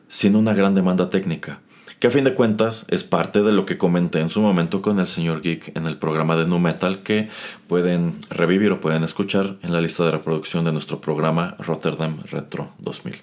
sin 0.08 0.36
una 0.36 0.54
gran 0.54 0.76
demanda 0.76 1.10
técnica 1.10 1.60
que 2.00 2.08
a 2.08 2.12
fin 2.12 2.24
de 2.24 2.34
cuentas 2.34 2.86
es 2.90 3.04
parte 3.04 3.42
de 3.42 3.52
lo 3.52 3.66
que 3.66 3.78
comenté 3.78 4.20
en 4.20 4.30
su 4.30 4.42
momento 4.42 4.82
con 4.82 5.00
el 5.00 5.08
señor 5.08 5.42
Geek 5.42 5.76
en 5.76 5.88
el 5.88 5.98
programa 5.98 6.36
de 6.36 6.46
Nu 6.46 6.60
Metal 6.60 7.00
que 7.00 7.28
pueden 7.68 8.16
revivir 8.30 8.72
o 8.72 8.82
pueden 8.82 9.04
escuchar 9.04 9.58
en 9.64 9.74
la 9.74 9.82
lista 9.82 10.06
de 10.06 10.12
reproducción 10.12 10.66
de 10.66 10.72
nuestro 10.72 11.02
programa 11.02 11.56
Rotterdam 11.60 12.20
Retro 12.30 12.70
2000. 12.80 13.16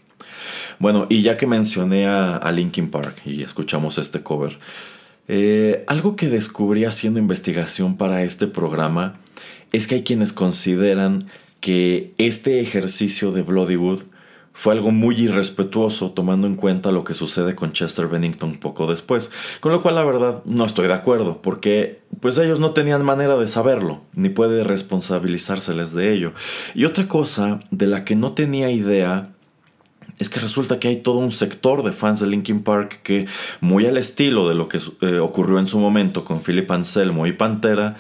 Bueno, 0.79 1.07
y 1.09 1.23
ya 1.23 1.37
que 1.37 1.47
mencioné 1.47 2.07
a, 2.07 2.51
Linkin 2.53 2.91
Park 2.91 3.23
y 3.25 3.43
escuchamos 3.43 3.99
este 3.99 4.23
cover, 4.23 4.59
eh, 5.29 5.85
algo 5.87 6.17
que 6.17 6.29
descubrí 6.29 6.85
haciendo 6.85 7.19
investigación 7.19 7.97
para 7.97 8.25
este 8.25 8.47
programa 8.47 9.15
es 9.73 9.87
que 9.87 9.97
hay 9.97 10.03
quienes 10.03 10.33
consideran 10.33 11.27
que 11.61 12.13
este 12.19 12.61
ejercicio 12.61 13.33
de 13.33 13.43
Bloodywood 13.43 14.03
fue 14.57 14.73
algo 14.73 14.93
muy 14.93 15.21
irrespetuoso 15.21 16.13
tomando 16.13 16.47
en 16.47 16.55
cuenta 16.55 16.93
lo 16.93 17.03
que 17.03 17.13
sucede 17.13 17.57
con 17.57 17.73
Chester 17.73 18.07
Bennington 18.07 18.57
poco 18.59 18.87
después, 18.87 19.31
con 19.61 19.73
lo 19.73 19.83
cual 19.83 19.97
la 19.97 20.05
verdad 20.05 20.43
no 20.45 20.65
estoy 20.65 20.87
de 20.87 20.95
acuerdo, 20.95 21.43
porque 21.43 22.01
pues 22.21 22.39
ellos 22.39 22.61
no 22.61 22.71
tenían 22.71 23.05
manera 23.05 23.37
de 23.37 23.49
saberlo, 23.49 24.03
ni 24.15 24.29
puede 24.29 24.63
responsabilizárseles 24.63 25.93
de 25.93 26.13
ello. 26.13 26.33
Y 26.75 26.85
otra 26.85 27.09
cosa 27.09 27.61
de 27.73 27.89
la 27.89 28.05
que 28.05 28.15
no 28.15 28.33
tenía 28.33 28.71
idea 28.71 29.35
es 30.19 30.29
que 30.29 30.39
resulta 30.39 30.79
que 30.79 30.89
hay 30.89 30.97
todo 30.99 31.19
un 31.19 31.33
sector 31.33 31.83
de 31.83 31.91
fans 31.91 32.21
de 32.21 32.29
Linkin 32.29 32.63
Park 32.63 33.01
que, 33.03 33.27
muy 33.61 33.87
al 33.87 33.97
estilo 33.97 34.49
de 34.49 34.55
lo 34.55 34.69
que 34.69 34.79
eh, 35.01 35.19
ocurrió 35.19 35.59
en 35.59 35.67
su 35.67 35.81
momento 35.81 36.25
con 36.25 36.41
Philip 36.41 36.71
Anselmo 36.71 37.27
y 37.27 37.33
Pantera, 37.33 37.97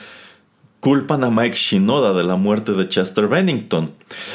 culpan 0.85 1.25
a 1.25 1.31
Mike 1.31 1.57
Shinoda 1.57 2.13
de 2.13 2.25
la 2.25 2.37
muerte 2.37 2.73
de 2.73 2.87
Chester 2.87 3.27
Bennington. 3.27 3.93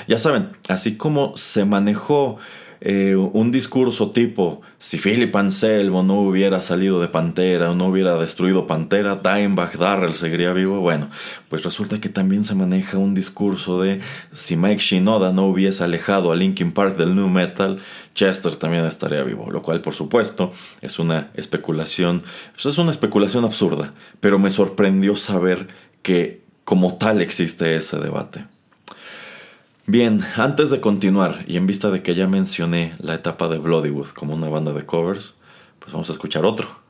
Ya 0.07 0.17
saben, 0.17 0.49
así 0.67 0.97
como 0.97 1.37
se 1.37 1.63
manejó 1.63 2.39
eh, 2.81 3.15
un 3.15 3.51
discurso 3.51 4.09
tipo 4.09 4.61
si 4.79 4.97
Philip 4.97 5.35
Anselmo 5.35 6.01
no 6.01 6.21
hubiera 6.21 6.61
salido 6.61 7.01
de 7.01 7.09
Pantera 7.09 7.69
o 7.69 7.75
no 7.75 7.87
hubiera 7.87 8.15
destruido 8.15 8.65
Pantera, 8.65 9.15
Dimebag 9.15 9.77
Darrell 9.77 10.15
seguiría 10.15 10.51
vivo. 10.53 10.79
Bueno, 10.79 11.09
pues 11.49 11.63
resulta 11.63 12.01
que 12.01 12.09
también 12.09 12.43
se 12.43 12.55
maneja 12.55 12.97
un 12.97 13.13
discurso 13.13 13.81
de 13.81 13.99
si 14.31 14.55
Mike 14.55 14.81
Shinoda 14.81 15.31
no 15.31 15.45
hubiese 15.45 15.83
alejado 15.83 16.31
a 16.31 16.35
Linkin 16.35 16.71
Park 16.71 16.97
del 16.97 17.13
new 17.13 17.27
metal, 17.27 17.77
Chester 18.15 18.55
también 18.55 18.85
estaría 18.85 19.21
vivo, 19.23 19.51
lo 19.51 19.61
cual 19.61 19.81
por 19.81 19.93
supuesto 19.93 20.51
es 20.81 20.97
una 20.97 21.29
especulación, 21.35 22.23
pues 22.53 22.65
es 22.65 22.77
una 22.77 22.91
especulación 22.91 23.45
absurda, 23.45 23.93
pero 24.19 24.39
me 24.39 24.49
sorprendió 24.49 25.15
saber 25.15 25.67
que 26.01 26.41
como 26.63 26.97
tal 26.97 27.21
existe 27.21 27.75
ese 27.75 27.97
debate. 27.97 28.45
Bien, 29.85 30.23
antes 30.35 30.69
de 30.69 30.81
continuar 30.81 31.43
y 31.47 31.57
en 31.57 31.65
vista 31.65 31.89
de 31.89 32.03
que 32.03 32.13
ya 32.13 32.27
mencioné 32.27 32.93
la 32.99 33.15
etapa 33.15 33.47
de 33.47 33.57
Bloodywood 33.57 34.09
como 34.09 34.35
una 34.35 34.49
banda 34.49 34.71
de 34.71 34.85
covers, 34.85 35.33
pues 35.79 35.91
vamos 35.91 36.09
a 36.09 36.13
escuchar 36.13 36.45
otro 36.45 36.88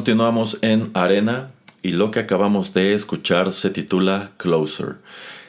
Continuamos 0.00 0.56
en 0.62 0.90
Arena 0.94 1.50
y 1.82 1.90
lo 1.90 2.10
que 2.10 2.20
acabamos 2.20 2.72
de 2.72 2.94
escuchar 2.94 3.52
se 3.52 3.68
titula 3.68 4.30
Closer. 4.38 4.94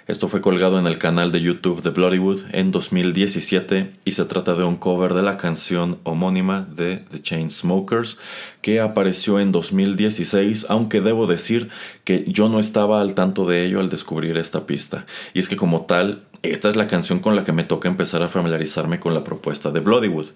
Esto 0.08 0.28
fue 0.28 0.42
colgado 0.42 0.78
en 0.78 0.88
el 0.88 0.98
canal 0.98 1.32
de 1.32 1.40
YouTube 1.40 1.82
de 1.82 1.92
Bloodywood 1.92 2.42
en 2.52 2.72
2017 2.72 3.94
y 4.04 4.12
se 4.12 4.26
trata 4.26 4.54
de 4.54 4.66
un 4.66 4.76
cover 4.76 5.14
de 5.14 5.22
la 5.22 5.38
canción 5.38 6.00
homónima 6.04 6.68
de 6.70 6.98
The 6.98 7.22
Chainsmokers 7.22 8.18
que 8.62 8.80
apareció 8.80 9.40
en 9.40 9.52
2016, 9.52 10.68
aunque 10.70 11.02
debo 11.02 11.28
decir 11.28 11.70
que 12.04 12.26
yo 12.28 12.50
no 12.50 12.60
estaba 12.60 13.02
al 13.02 13.16
tanto 13.16 13.46
de 13.46 13.66
ello 13.66 13.80
al 13.80 13.90
descubrir 13.90 14.38
esta 14.38 14.66
pista. 14.66 15.06
Y 15.34 15.40
es 15.40 15.50
que 15.50 15.58
como 15.58 15.86
tal, 15.86 16.24
esta 16.44 16.70
es 16.70 16.76
la 16.76 16.88
canción 16.88 17.20
con 17.20 17.36
la 17.36 17.44
que 17.44 17.52
me 17.52 17.64
toca 17.64 17.88
empezar 17.88 18.24
a 18.24 18.28
familiarizarme 18.28 19.00
con 19.00 19.14
la 19.14 19.24
propuesta 19.24 19.70
de 19.70 19.80
Bloodywood. 19.80 20.28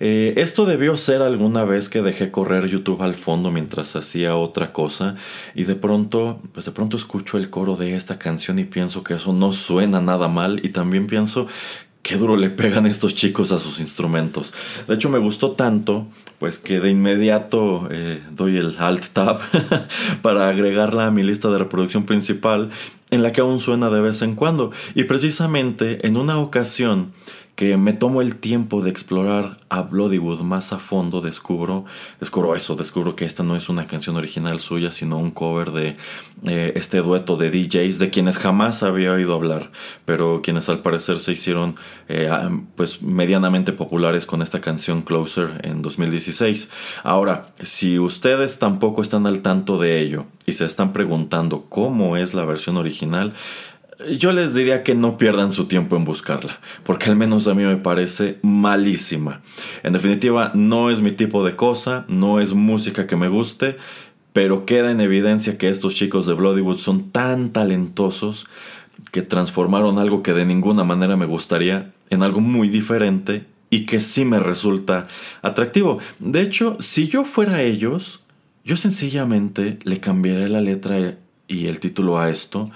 Eh, 0.00 0.32
esto 0.38 0.64
debió 0.64 0.96
ser 0.96 1.20
alguna 1.20 1.64
vez 1.64 1.90
que 1.90 2.00
dejé 2.00 2.30
correr 2.30 2.68
YouTube 2.68 3.02
al 3.02 3.14
fondo 3.14 3.50
mientras 3.50 3.94
hacía 3.94 4.34
otra 4.36 4.72
cosa 4.72 5.16
y 5.54 5.64
de 5.64 5.74
pronto, 5.74 6.40
pues 6.52 6.64
de 6.64 6.72
pronto 6.72 6.96
escucho 6.96 7.36
el 7.36 7.50
coro 7.50 7.76
de 7.76 7.94
esta 7.94 8.18
canción 8.18 8.58
y 8.58 8.64
pienso 8.64 9.04
que 9.04 9.14
eso 9.14 9.34
no 9.34 9.52
suena 9.52 10.00
nada 10.00 10.28
mal 10.28 10.60
y 10.64 10.70
también 10.70 11.06
pienso 11.06 11.46
qué 12.02 12.16
duro 12.16 12.36
le 12.36 12.50
pegan 12.50 12.86
estos 12.86 13.14
chicos 13.14 13.52
a 13.52 13.58
sus 13.58 13.80
instrumentos. 13.80 14.52
De 14.86 14.94
hecho 14.94 15.08
me 15.08 15.18
gustó 15.18 15.52
tanto 15.52 16.06
pues 16.38 16.58
que 16.58 16.80
de 16.80 16.90
inmediato 16.90 17.88
eh, 17.90 18.20
doy 18.32 18.56
el 18.56 18.74
alt 18.78 19.06
tab 19.12 19.38
para 20.22 20.48
agregarla 20.48 21.06
a 21.06 21.10
mi 21.12 21.22
lista 21.22 21.48
de 21.50 21.58
reproducción 21.58 22.04
principal 22.04 22.70
en 23.12 23.22
la 23.22 23.30
que 23.30 23.42
aún 23.42 23.60
suena 23.60 23.90
de 23.90 24.00
vez 24.00 24.22
en 24.22 24.34
cuando. 24.34 24.72
Y 24.94 25.04
precisamente 25.04 26.04
en 26.06 26.16
una 26.16 26.38
ocasión 26.38 27.12
que 27.54 27.76
me 27.76 27.92
tomo 27.92 28.22
el 28.22 28.36
tiempo 28.36 28.80
de 28.80 28.88
explorar 28.88 29.58
a 29.68 29.82
Bloodywood 29.82 30.40
más 30.40 30.72
a 30.72 30.78
fondo, 30.78 31.20
descubro, 31.20 31.84
descubro 32.18 32.56
eso, 32.56 32.76
descubro 32.76 33.14
que 33.14 33.26
esta 33.26 33.42
no 33.42 33.56
es 33.56 33.68
una 33.68 33.86
canción 33.86 34.16
original 34.16 34.58
suya, 34.58 34.90
sino 34.90 35.18
un 35.18 35.30
cover 35.30 35.70
de 35.70 35.96
eh, 36.46 36.72
este 36.76 36.98
dueto 37.02 37.36
de 37.36 37.50
DJs 37.50 37.98
de 37.98 38.10
quienes 38.10 38.38
jamás 38.38 38.82
había 38.82 39.12
oído 39.12 39.34
hablar, 39.34 39.70
pero 40.06 40.40
quienes 40.42 40.68
al 40.70 40.80
parecer 40.80 41.20
se 41.20 41.32
hicieron 41.32 41.76
eh, 42.08 42.30
pues 42.74 43.02
medianamente 43.02 43.72
populares 43.72 44.24
con 44.24 44.40
esta 44.40 44.60
canción 44.60 45.02
Closer 45.02 45.60
en 45.62 45.82
2016. 45.82 46.70
Ahora, 47.02 47.48
si 47.60 47.98
ustedes 47.98 48.58
tampoco 48.58 49.02
están 49.02 49.26
al 49.26 49.42
tanto 49.42 49.78
de 49.78 50.00
ello 50.00 50.24
y 50.46 50.52
se 50.54 50.64
están 50.64 50.92
preguntando 50.92 51.66
cómo 51.68 52.16
es 52.16 52.32
la 52.32 52.46
versión 52.46 52.78
original, 52.78 53.34
yo 54.10 54.32
les 54.32 54.54
diría 54.54 54.82
que 54.82 54.94
no 54.94 55.16
pierdan 55.16 55.52
su 55.52 55.66
tiempo 55.66 55.96
en 55.96 56.04
buscarla, 56.04 56.60
porque 56.84 57.10
al 57.10 57.16
menos 57.16 57.46
a 57.46 57.54
mí 57.54 57.62
me 57.64 57.76
parece 57.76 58.38
malísima. 58.42 59.42
En 59.82 59.92
definitiva, 59.92 60.52
no 60.54 60.90
es 60.90 61.00
mi 61.00 61.12
tipo 61.12 61.44
de 61.44 61.56
cosa, 61.56 62.04
no 62.08 62.40
es 62.40 62.54
música 62.54 63.06
que 63.06 63.16
me 63.16 63.28
guste, 63.28 63.76
pero 64.32 64.64
queda 64.64 64.90
en 64.90 65.00
evidencia 65.00 65.58
que 65.58 65.68
estos 65.68 65.94
chicos 65.94 66.26
de 66.26 66.34
Bloodywood 66.34 66.78
son 66.78 67.10
tan 67.10 67.50
talentosos 67.50 68.46
que 69.10 69.22
transformaron 69.22 69.98
algo 69.98 70.22
que 70.22 70.32
de 70.32 70.46
ninguna 70.46 70.84
manera 70.84 71.16
me 71.16 71.26
gustaría 71.26 71.92
en 72.10 72.22
algo 72.22 72.40
muy 72.40 72.68
diferente 72.68 73.44
y 73.68 73.86
que 73.86 74.00
sí 74.00 74.24
me 74.24 74.38
resulta 74.38 75.08
atractivo. 75.42 75.98
De 76.18 76.42
hecho, 76.42 76.76
si 76.80 77.08
yo 77.08 77.24
fuera 77.24 77.62
ellos, 77.62 78.20
yo 78.64 78.76
sencillamente 78.76 79.78
le 79.84 79.98
cambiaría 80.00 80.48
la 80.48 80.60
letra 80.60 81.16
y 81.48 81.66
el 81.66 81.80
título 81.80 82.18
a 82.18 82.30
esto 82.30 82.70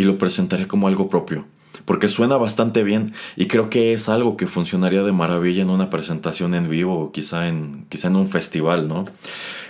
y 0.00 0.02
lo 0.02 0.16
presentaré 0.16 0.66
como 0.66 0.88
algo 0.88 1.10
propio. 1.10 1.44
Porque 1.84 2.08
suena 2.08 2.38
bastante 2.38 2.82
bien 2.82 3.12
y 3.36 3.48
creo 3.48 3.68
que 3.68 3.92
es 3.92 4.08
algo 4.08 4.38
que 4.38 4.46
funcionaría 4.46 5.02
de 5.02 5.12
maravilla 5.12 5.60
en 5.60 5.68
una 5.68 5.90
presentación 5.90 6.54
en 6.54 6.70
vivo 6.70 6.98
o 6.98 7.12
quizá 7.12 7.48
en, 7.48 7.84
quizá 7.90 8.08
en 8.08 8.16
un 8.16 8.26
festival, 8.26 8.88
¿no? 8.88 9.04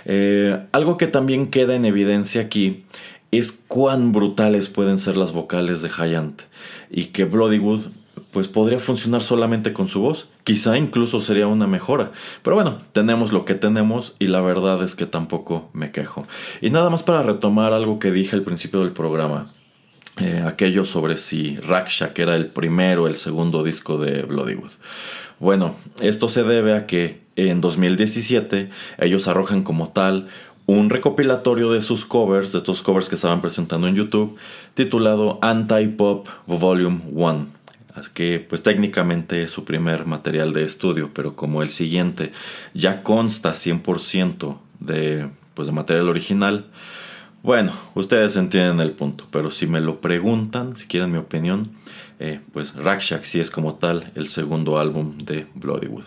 Eh, 0.05 0.57
algo 0.71 0.97
que 0.97 1.07
también 1.07 1.47
queda 1.47 1.75
en 1.75 1.83
evidencia 1.83 2.43
aquí 2.43 2.85
es 3.31 3.51
cuán 3.67 4.13
brutales 4.13 4.69
pueden 4.69 4.99
ser 4.99 5.17
las 5.17 5.33
vocales 5.33 5.81
de 5.81 5.89
Hyant 5.89 6.43
y 6.89 7.07
que 7.07 7.25
Bloodywood 7.25 7.87
pues 8.31 8.47
podría 8.47 8.79
funcionar 8.79 9.23
solamente 9.23 9.73
con 9.73 9.89
su 9.89 9.99
voz. 9.99 10.29
Quizá 10.45 10.77
incluso 10.77 11.19
sería 11.19 11.47
una 11.47 11.67
mejora. 11.67 12.13
Pero 12.41 12.55
bueno, 12.55 12.77
tenemos 12.93 13.33
lo 13.33 13.43
que 13.43 13.55
tenemos 13.55 14.15
y 14.17 14.27
la 14.27 14.39
verdad 14.39 14.81
es 14.81 14.95
que 14.95 15.05
tampoco 15.05 15.69
me 15.73 15.91
quejo. 15.91 16.25
Y 16.61 16.69
nada 16.69 16.89
más 16.89 17.03
para 17.03 17.21
retomar 17.21 17.73
algo 17.73 17.99
que 17.99 18.11
dije 18.11 18.37
al 18.37 18.43
principio 18.43 18.79
del 18.79 18.93
programa. 18.93 19.51
Eh, 20.17 20.43
aquello 20.45 20.85
sobre 20.85 21.17
si 21.17 21.57
Raksha, 21.57 22.13
que 22.13 22.21
era 22.21 22.35
el 22.35 22.47
primero 22.47 23.03
o 23.03 23.07
el 23.07 23.15
segundo 23.15 23.63
disco 23.63 23.97
de 23.97 24.23
Bloodywood. 24.23 24.71
Bueno, 25.39 25.75
esto 26.01 26.27
se 26.27 26.43
debe 26.43 26.75
a 26.75 26.85
que 26.85 27.21
en 27.35 27.61
2017 27.61 28.69
ellos 28.99 29.27
arrojan 29.27 29.63
como 29.63 29.89
tal 29.89 30.27
un 30.65 30.89
recopilatorio 30.89 31.71
de 31.71 31.81
sus 31.81 32.05
covers, 32.05 32.51
de 32.51 32.59
estos 32.59 32.81
covers 32.81 33.09
que 33.09 33.15
estaban 33.15 33.41
presentando 33.41 33.87
en 33.87 33.95
YouTube, 33.95 34.37
titulado 34.73 35.39
Anti-Pop 35.41 36.27
Volume 36.45 37.01
1. 37.11 37.47
Así 37.95 38.09
que 38.13 38.39
pues 38.39 38.63
técnicamente 38.63 39.43
es 39.43 39.51
su 39.51 39.65
primer 39.65 40.05
material 40.05 40.53
de 40.53 40.63
estudio, 40.63 41.09
pero 41.13 41.35
como 41.35 41.61
el 41.61 41.69
siguiente 41.69 42.31
ya 42.73 43.03
consta 43.03 43.51
100% 43.51 44.57
de, 44.79 45.27
pues, 45.53 45.67
de 45.67 45.73
material 45.73 46.09
original, 46.09 46.65
bueno, 47.43 47.73
ustedes 47.95 48.35
entienden 48.35 48.79
el 48.79 48.91
punto, 48.91 49.25
pero 49.31 49.49
si 49.49 49.67
me 49.67 49.81
lo 49.81 49.99
preguntan, 49.99 50.75
si 50.75 50.87
quieren 50.87 51.11
mi 51.11 51.17
opinión, 51.17 51.71
eh, 52.19 52.39
pues 52.53 52.75
Rakshak 52.75 53.23
sí 53.23 53.39
es 53.39 53.49
como 53.49 53.75
tal 53.75 54.11
el 54.15 54.27
segundo 54.27 54.77
álbum 54.77 55.17
de 55.17 55.47
Bloodywood. 55.55 56.05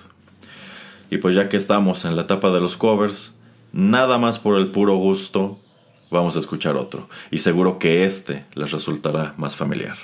Y 1.10 1.18
pues 1.18 1.34
ya 1.34 1.48
que 1.48 1.56
estamos 1.56 2.04
en 2.04 2.16
la 2.16 2.22
etapa 2.22 2.50
de 2.50 2.60
los 2.60 2.76
covers, 2.76 3.32
nada 3.72 4.18
más 4.18 4.38
por 4.38 4.58
el 4.58 4.70
puro 4.70 4.96
gusto, 4.96 5.58
vamos 6.10 6.36
a 6.36 6.38
escuchar 6.38 6.76
otro. 6.76 7.08
Y 7.30 7.38
seguro 7.38 7.78
que 7.78 8.04
este 8.04 8.46
les 8.54 8.70
resultará 8.70 9.34
más 9.36 9.56
familiar. 9.56 9.98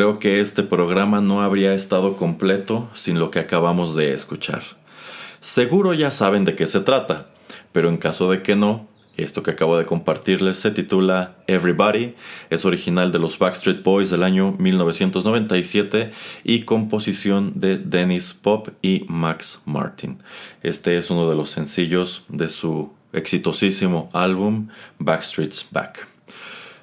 Creo 0.00 0.18
que 0.18 0.40
este 0.40 0.62
programa 0.62 1.20
no 1.20 1.42
habría 1.42 1.74
estado 1.74 2.16
completo 2.16 2.88
sin 2.94 3.18
lo 3.18 3.30
que 3.30 3.38
acabamos 3.38 3.94
de 3.94 4.14
escuchar. 4.14 4.62
Seguro 5.40 5.92
ya 5.92 6.10
saben 6.10 6.46
de 6.46 6.56
qué 6.56 6.66
se 6.66 6.80
trata, 6.80 7.26
pero 7.72 7.90
en 7.90 7.98
caso 7.98 8.30
de 8.30 8.40
que 8.40 8.56
no, 8.56 8.88
esto 9.18 9.42
que 9.42 9.50
acabo 9.50 9.76
de 9.76 9.84
compartirles 9.84 10.58
se 10.58 10.70
titula 10.70 11.34
Everybody, 11.48 12.14
es 12.48 12.64
original 12.64 13.12
de 13.12 13.18
los 13.18 13.38
Backstreet 13.38 13.82
Boys 13.82 14.08
del 14.08 14.22
año 14.22 14.52
1997 14.58 16.12
y 16.44 16.62
composición 16.62 17.52
de 17.56 17.76
Dennis 17.76 18.32
Pop 18.32 18.68
y 18.80 19.04
Max 19.06 19.60
Martin. 19.66 20.16
Este 20.62 20.96
es 20.96 21.10
uno 21.10 21.28
de 21.28 21.36
los 21.36 21.50
sencillos 21.50 22.24
de 22.30 22.48
su 22.48 22.90
exitosísimo 23.12 24.08
álbum 24.14 24.68
Backstreet's 24.98 25.66
Back. 25.70 26.08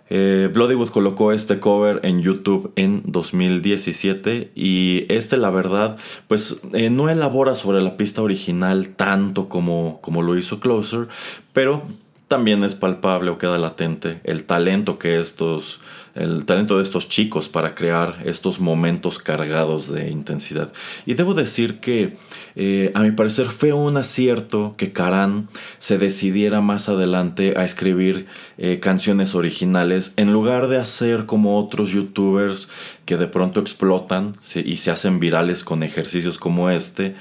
Eh, 0.10 0.50
Bloodywood 0.54 0.90
colocó 0.90 1.32
este 1.34 1.60
cover 1.60 2.00
en 2.04 2.22
YouTube 2.22 2.72
en 2.76 3.02
2017 3.06 4.52
y 4.56 5.06
este 5.10 5.36
la 5.38 5.50
verdad 5.50 5.98
pues 6.28 6.62
eh, 6.74 6.90
no 6.90 7.10
elabora 7.10 7.56
sobre 7.56 7.82
la 7.82 7.98
pista 7.98 8.22
original 8.22 8.90
tanto 8.90 9.50
como, 9.50 10.00
como 10.02 10.22
lo 10.22 10.38
hizo 10.38 10.60
Closer, 10.60 11.08
pero 11.52 11.84
también 12.28 12.64
es 12.64 12.76
palpable 12.76 13.32
o 13.32 13.38
queda 13.38 13.58
latente 13.58 14.22
el 14.24 14.46
talento 14.46 14.98
que 14.98 15.20
estos 15.20 15.80
el 16.18 16.46
talento 16.46 16.78
de 16.78 16.84
estos 16.84 17.10
chicos 17.10 17.50
para 17.50 17.76
crear 17.76 18.22
estos 18.26 18.60
momentos 18.60 19.20
cargados 19.20 19.92
de 19.92 20.10
intensidad. 20.10 20.74
Y 21.06 21.14
debo 21.14 21.34
decir 21.34 21.80
que 21.80 22.18
eh, 22.56 22.92
a 22.96 23.02
mi 23.02 23.12
parecer 23.12 23.48
fue 23.48 23.74
un 23.74 23.98
acierto 23.98 24.76
que 24.78 24.92
Karan 24.92 25.48
se 25.80 25.98
decidiera 25.98 26.62
más 26.62 26.90
adelante 26.90 27.54
a 27.58 27.64
escribir 27.64 28.28
eh, 28.58 28.80
canciones 28.80 29.36
originales 29.36 30.14
en 30.18 30.34
lugar 30.34 30.68
de 30.68 30.78
hacer 30.78 31.26
como 31.26 31.60
otros 31.60 31.92
youtubers 31.92 32.70
que 33.06 33.18
de 33.18 33.28
pronto 33.28 33.60
explotan 33.60 34.34
y 34.56 34.78
se 34.78 34.92
hacen 34.92 35.20
virales 35.20 35.64
con 35.64 35.84
ejercicios 35.84 36.38
como 36.38 36.70
este 36.70 37.16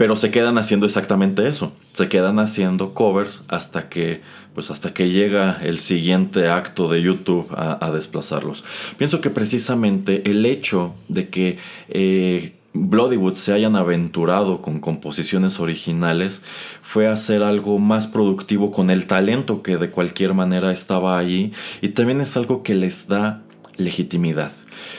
pero 0.00 0.16
se 0.16 0.30
quedan 0.30 0.56
haciendo 0.56 0.86
exactamente 0.86 1.46
eso. 1.46 1.74
Se 1.92 2.08
quedan 2.08 2.38
haciendo 2.38 2.94
covers 2.94 3.42
hasta 3.48 3.90
que, 3.90 4.22
pues 4.54 4.70
hasta 4.70 4.92
que 4.92 5.10
llega 5.10 5.56
el 5.62 5.78
siguiente 5.78 6.48
acto 6.48 6.88
de 6.88 7.02
YouTube 7.02 7.46
a, 7.56 7.90
desplazarlos. 7.90 8.64
Pienso 8.98 9.20
que 9.20 9.30
precisamente 9.30 10.30
el 10.30 10.44
hecho 10.46 10.94
de 11.08 11.28
que 11.28 11.58
eh, 11.88 12.54
Bloodywood 12.72 13.34
se 13.34 13.52
hayan 13.52 13.74
aventurado 13.74 14.62
con 14.62 14.80
composiciones 14.80 15.58
originales 15.58 16.42
fue 16.82 17.08
hacer 17.08 17.42
algo 17.42 17.78
más 17.78 18.06
productivo 18.06 18.70
con 18.70 18.90
el 18.90 19.06
talento 19.06 19.62
que 19.62 19.76
de 19.76 19.90
cualquier 19.90 20.34
manera 20.34 20.70
estaba 20.70 21.18
allí 21.18 21.52
y 21.80 21.88
también 21.90 22.20
es 22.20 22.36
algo 22.36 22.62
que 22.62 22.74
les 22.74 23.08
da 23.08 23.42
legitimidad. 23.76 24.52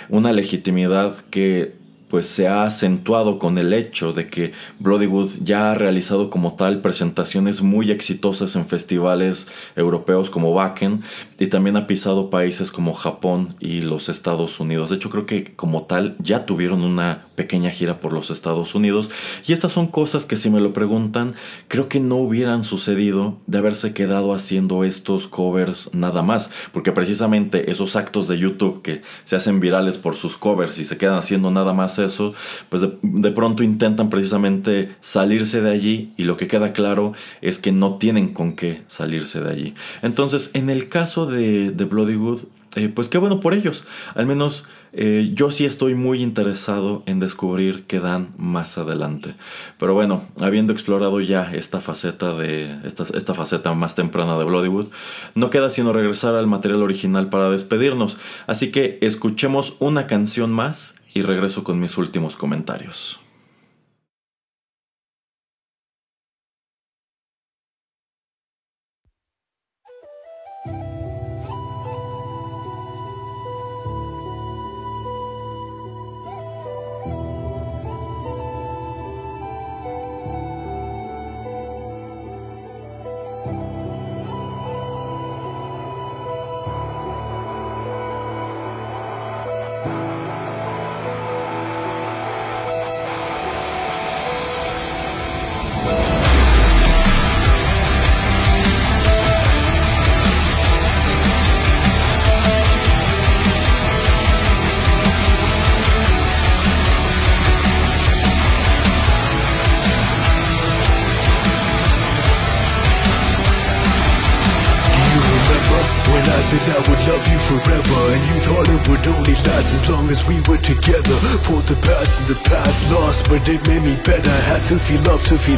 Una 0.10 0.34
legitimidad 0.34 1.16
que 1.30 1.81
pues 2.12 2.28
se 2.28 2.50
ha 2.50 2.66
acentuado 2.66 3.40
con 3.40 3.58
el 3.58 3.72
hecho 3.72 4.12
de 4.12 4.28
que 4.28 4.52
Bloodywood 4.80 5.30
ya 5.42 5.72
ha 5.72 5.76
realizado 5.76 6.30
como 6.30 6.56
tal 6.56 6.82
presentaciones 6.82 7.62
muy 7.62 7.90
exitosas 7.90 8.58
en 8.58 8.66
festivales 8.66 9.48
europeos 9.78 10.30
como 10.30 10.52
Wacken 10.52 11.04
y 11.42 11.48
también 11.48 11.76
ha 11.76 11.88
pisado 11.88 12.30
países 12.30 12.70
como 12.70 12.94
Japón 12.94 13.56
y 13.60 13.82
los 13.82 14.10
Estados 14.10 14.60
Unidos. 14.60 14.92
De 14.92 14.98
hecho 14.98 15.10
creo 15.10 15.26
que 15.26 15.56
como 15.56 15.86
tal 15.86 16.16
ya 16.20 16.46
tuvieron 16.46 16.84
una 16.84 17.26
pequeña 17.34 17.72
gira 17.72 18.00
por 18.00 18.14
los 18.14 18.30
Estados 18.30 18.76
Unidos 18.76 19.10
y 19.48 19.54
estas 19.54 19.72
son 19.72 19.88
cosas 19.88 20.26
que 20.26 20.38
si 20.38 20.52
me 20.52 20.60
lo 20.60 20.72
preguntan 20.72 21.34
creo 21.68 21.90
que 21.90 22.00
no 22.00 22.18
hubieran 22.18 22.64
sucedido 22.64 23.40
de 23.48 23.58
haberse 23.58 23.92
quedado 23.92 24.36
haciendo 24.36 24.84
estos 24.84 25.28
covers 25.28 25.90
nada 25.96 26.22
más 26.22 26.52
porque 26.74 26.92
precisamente 26.92 27.72
esos 27.72 27.96
actos 27.96 28.28
de 28.28 28.38
YouTube 28.38 28.84
que 28.84 29.02
se 29.24 29.36
hacen 29.36 29.60
virales 29.60 29.98
por 29.98 30.18
sus 30.18 30.38
covers 30.38 30.78
y 30.78 30.86
se 30.86 30.98
quedan 30.98 31.18
haciendo 31.18 31.50
nada 31.50 31.74
más 31.74 31.98
eso, 31.98 32.36
pues 32.70 32.84
de, 32.84 33.32
pronto 33.32 33.64
intentan 33.64 34.12
precisamente 34.12 34.96
salirse 35.00 35.62
de 35.62 35.72
allí 35.72 36.14
y 36.18 36.26
lo 36.26 36.38
que 36.38 36.48
queda 36.48 36.72
claro 36.72 37.14
es 37.42 37.58
que 37.58 37.72
no 37.72 37.96
tienen 37.96 38.32
con 38.32 38.54
qué 38.54 38.84
salirse 38.88 39.42
de 39.42 39.50
allí. 39.50 39.74
Entonces, 40.04 40.52
en 40.54 40.70
el 40.70 40.88
caso 40.88 41.26
de, 41.26 41.31
de 41.32 41.86
Bloodywood, 41.86 42.42
eh, 42.76 42.88
pues 42.88 43.10
qué 43.10 43.18
bueno 43.18 43.40
por 43.40 43.54
ellos. 43.54 43.84
Al 44.16 44.26
menos 44.26 44.66
eh, 44.94 45.32
yo 45.34 45.52
sí 45.52 45.66
estoy 45.66 45.94
muy 45.94 46.22
interesado 46.22 47.04
en 47.06 47.20
descubrir 47.20 47.84
qué 47.84 48.00
dan 48.00 48.30
más 48.38 48.78
adelante. 48.78 49.36
Pero 49.78 49.94
bueno, 49.94 50.24
habiendo 50.40 50.72
explorado 50.72 51.20
ya 51.22 51.52
esta 51.54 51.82
faceta 51.82 52.34
de. 52.34 52.78
Esta, 52.86 53.06
esta 53.14 53.34
faceta 53.34 53.74
más 53.74 53.96
temprana 53.96 54.38
de 54.38 54.46
Bloodywood, 54.46 54.88
no 55.36 55.50
queda 55.50 55.70
sino 55.70 55.94
regresar 55.94 56.36
al 56.36 56.48
material 56.48 56.82
original 56.82 57.30
para 57.30 57.50
despedirnos. 57.50 58.18
Así 58.48 58.72
que 58.72 59.00
escuchemos 59.02 59.76
una 59.80 60.08
canción 60.08 60.52
más 60.52 60.96
y 61.14 61.24
regreso 61.24 61.64
con 61.64 61.80
mis 61.80 61.98
últimos 61.98 62.38
comentarios. 62.38 63.21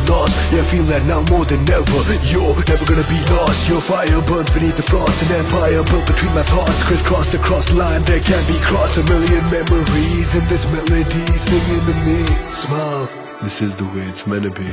Lost. 0.09 0.35
Yeah, 0.51 0.61
I 0.61 0.65
feel 0.69 0.83
that 0.91 1.03
now 1.05 1.21
more 1.33 1.45
than 1.45 1.61
ever. 1.69 2.01
You're 2.27 2.55
never 2.67 2.85
gonna 2.85 3.07
be 3.07 3.19
lost. 3.35 3.69
Your 3.69 3.81
fire 3.81 4.21
burns 4.23 4.49
beneath 4.51 4.77
the 4.77 4.83
frost. 4.83 5.21
An 5.23 5.31
empire 5.31 5.83
built 5.83 6.05
between 6.07 6.33
my 6.33 6.43
thoughts. 6.43 6.83
Crisscrossed 6.83 7.33
across 7.33 7.69
the 7.69 7.75
line. 7.75 8.03
That 8.03 8.23
can't 8.23 8.47
be 8.47 8.57
crossed. 8.61 8.97
A 8.97 9.03
million 9.03 9.43
memories 9.49 10.35
in 10.35 10.43
this 10.47 10.65
melody 10.71 11.25
Singing 11.37 11.83
to 11.87 11.95
me. 12.05 12.19
Smile, 12.53 13.09
this 13.41 13.61
is 13.61 13.75
the 13.75 13.85
way 13.85 14.05
it's 14.09 14.25
meant 14.27 14.43
to 14.43 14.51
be 14.51 14.69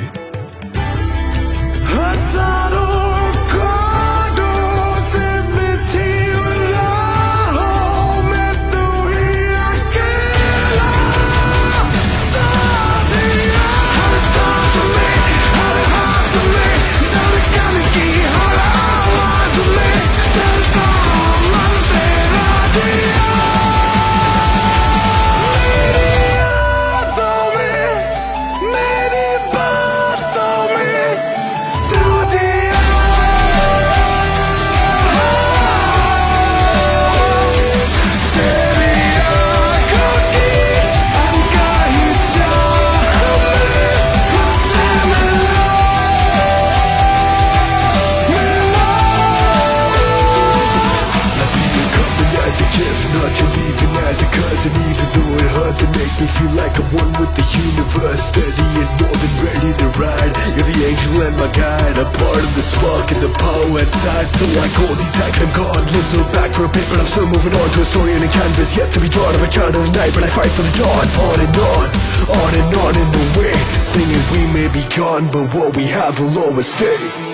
was. 76.60 77.29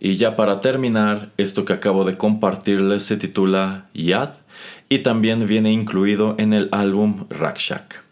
Y 0.00 0.16
ya 0.16 0.36
para 0.36 0.60
terminar, 0.60 1.32
esto 1.38 1.64
que 1.64 1.72
acabo 1.72 2.04
de 2.04 2.16
compartirles 2.16 3.02
se 3.02 3.16
titula 3.16 3.86
Yad 3.94 4.30
y 4.88 5.00
también 5.00 5.46
viene 5.46 5.72
incluido 5.72 6.36
en 6.38 6.52
el 6.52 6.68
álbum 6.70 7.26
Rakshak. 7.30 8.02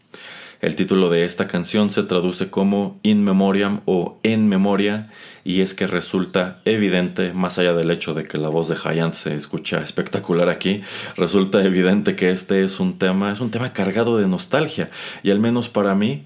El 0.60 0.74
título 0.74 1.10
de 1.10 1.24
esta 1.24 1.46
canción 1.46 1.90
se 1.90 2.02
traduce 2.02 2.50
como 2.50 2.98
In 3.02 3.22
Memoriam 3.22 3.82
o 3.84 4.18
En 4.24 4.48
Memoria 4.48 5.12
y 5.44 5.60
es 5.60 5.74
que 5.74 5.86
resulta 5.86 6.60
evidente, 6.64 7.32
más 7.32 7.58
allá 7.58 7.72
del 7.72 7.90
hecho 7.92 8.14
de 8.14 8.24
que 8.24 8.38
la 8.38 8.48
voz 8.48 8.68
de 8.68 8.76
Hayant 8.82 9.14
se 9.14 9.36
escucha 9.36 9.80
espectacular 9.80 10.48
aquí, 10.48 10.80
resulta 11.16 11.62
evidente 11.62 12.16
que 12.16 12.32
este 12.32 12.64
es 12.64 12.80
un 12.80 12.98
tema, 12.98 13.30
es 13.30 13.40
un 13.40 13.52
tema 13.52 13.72
cargado 13.72 14.18
de 14.18 14.26
nostalgia 14.26 14.90
y 15.22 15.30
al 15.30 15.38
menos 15.38 15.68
para 15.68 15.94
mí 15.94 16.24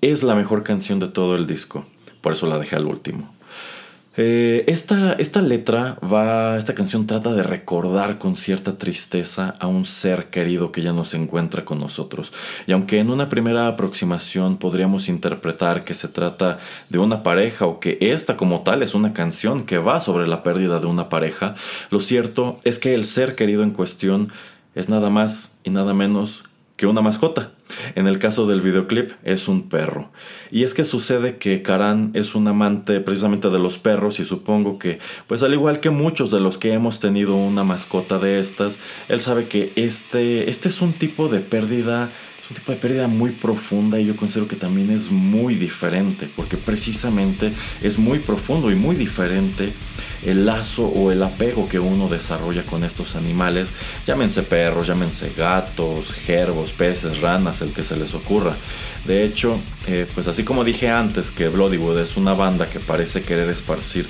es 0.00 0.22
la 0.22 0.36
mejor 0.36 0.62
canción 0.62 1.00
de 1.00 1.08
todo 1.08 1.34
el 1.34 1.48
disco, 1.48 1.86
por 2.20 2.34
eso 2.34 2.46
la 2.46 2.58
dejé 2.58 2.76
al 2.76 2.86
último. 2.86 3.34
Eh, 4.14 4.64
esta, 4.66 5.14
esta 5.14 5.40
letra 5.40 5.96
va, 6.02 6.58
esta 6.58 6.74
canción 6.74 7.06
trata 7.06 7.32
de 7.32 7.42
recordar 7.42 8.18
con 8.18 8.36
cierta 8.36 8.76
tristeza 8.76 9.56
a 9.58 9.68
un 9.68 9.86
ser 9.86 10.26
querido 10.26 10.70
que 10.70 10.82
ya 10.82 10.92
no 10.92 11.06
se 11.06 11.16
encuentra 11.16 11.64
con 11.64 11.78
nosotros. 11.78 12.30
Y 12.66 12.72
aunque 12.72 12.98
en 12.98 13.10
una 13.10 13.30
primera 13.30 13.68
aproximación 13.68 14.58
podríamos 14.58 15.08
interpretar 15.08 15.84
que 15.84 15.94
se 15.94 16.08
trata 16.08 16.58
de 16.90 16.98
una 16.98 17.22
pareja 17.22 17.64
o 17.64 17.80
que 17.80 17.96
esta 18.00 18.36
como 18.36 18.60
tal 18.60 18.82
es 18.82 18.94
una 18.94 19.14
canción 19.14 19.64
que 19.64 19.78
va 19.78 19.98
sobre 20.00 20.28
la 20.28 20.42
pérdida 20.42 20.78
de 20.78 20.86
una 20.86 21.08
pareja, 21.08 21.54
lo 21.88 21.98
cierto 22.00 22.58
es 22.64 22.78
que 22.78 22.94
el 22.94 23.04
ser 23.04 23.34
querido 23.34 23.62
en 23.62 23.70
cuestión 23.70 24.30
es 24.74 24.90
nada 24.90 25.08
más 25.08 25.54
y 25.64 25.70
nada 25.70 25.94
menos 25.94 26.44
que 26.82 26.88
una 26.88 27.00
mascota. 27.00 27.52
En 27.94 28.08
el 28.08 28.18
caso 28.18 28.48
del 28.48 28.60
videoclip 28.60 29.12
es 29.22 29.46
un 29.46 29.68
perro. 29.68 30.10
Y 30.50 30.64
es 30.64 30.74
que 30.74 30.82
sucede 30.82 31.36
que 31.36 31.62
Karan 31.62 32.10
es 32.12 32.34
un 32.34 32.48
amante 32.48 32.98
precisamente 32.98 33.50
de 33.50 33.60
los 33.60 33.78
perros 33.78 34.18
y 34.18 34.24
supongo 34.24 34.80
que, 34.80 34.98
pues 35.28 35.44
al 35.44 35.54
igual 35.54 35.78
que 35.78 35.90
muchos 35.90 36.32
de 36.32 36.40
los 36.40 36.58
que 36.58 36.72
hemos 36.72 36.98
tenido 36.98 37.36
una 37.36 37.62
mascota 37.62 38.18
de 38.18 38.40
estas, 38.40 38.78
él 39.08 39.20
sabe 39.20 39.46
que 39.46 39.72
este, 39.76 40.50
este 40.50 40.70
es 40.70 40.82
un 40.82 40.94
tipo 40.94 41.28
de 41.28 41.38
pérdida 41.38 42.10
un 42.52 42.54
tipo 42.54 42.72
de 42.72 42.78
pérdida 42.78 43.08
muy 43.08 43.30
profunda 43.30 43.98
y 43.98 44.04
yo 44.04 44.14
considero 44.14 44.46
que 44.46 44.56
también 44.56 44.90
es 44.90 45.10
muy 45.10 45.54
diferente, 45.54 46.28
porque 46.36 46.58
precisamente 46.58 47.54
es 47.80 47.98
muy 47.98 48.18
profundo 48.18 48.70
y 48.70 48.74
muy 48.74 48.94
diferente 48.94 49.72
el 50.22 50.44
lazo 50.44 50.86
o 50.86 51.10
el 51.10 51.22
apego 51.22 51.66
que 51.66 51.78
uno 51.78 52.08
desarrolla 52.08 52.64
con 52.64 52.84
estos 52.84 53.16
animales, 53.16 53.72
llámense 54.06 54.42
perros, 54.42 54.86
llámense 54.86 55.32
gatos, 55.34 56.12
gervos, 56.12 56.72
peces, 56.72 57.22
ranas, 57.22 57.62
el 57.62 57.72
que 57.72 57.82
se 57.82 57.96
les 57.96 58.12
ocurra. 58.12 58.56
De 59.06 59.24
hecho, 59.24 59.58
eh, 59.86 60.06
pues 60.12 60.28
así 60.28 60.44
como 60.44 60.62
dije 60.62 60.90
antes 60.90 61.30
que 61.30 61.48
Bloodywood 61.48 62.00
es 62.00 62.18
una 62.18 62.34
banda 62.34 62.68
que 62.68 62.80
parece 62.80 63.22
querer 63.22 63.48
esparcir 63.48 64.06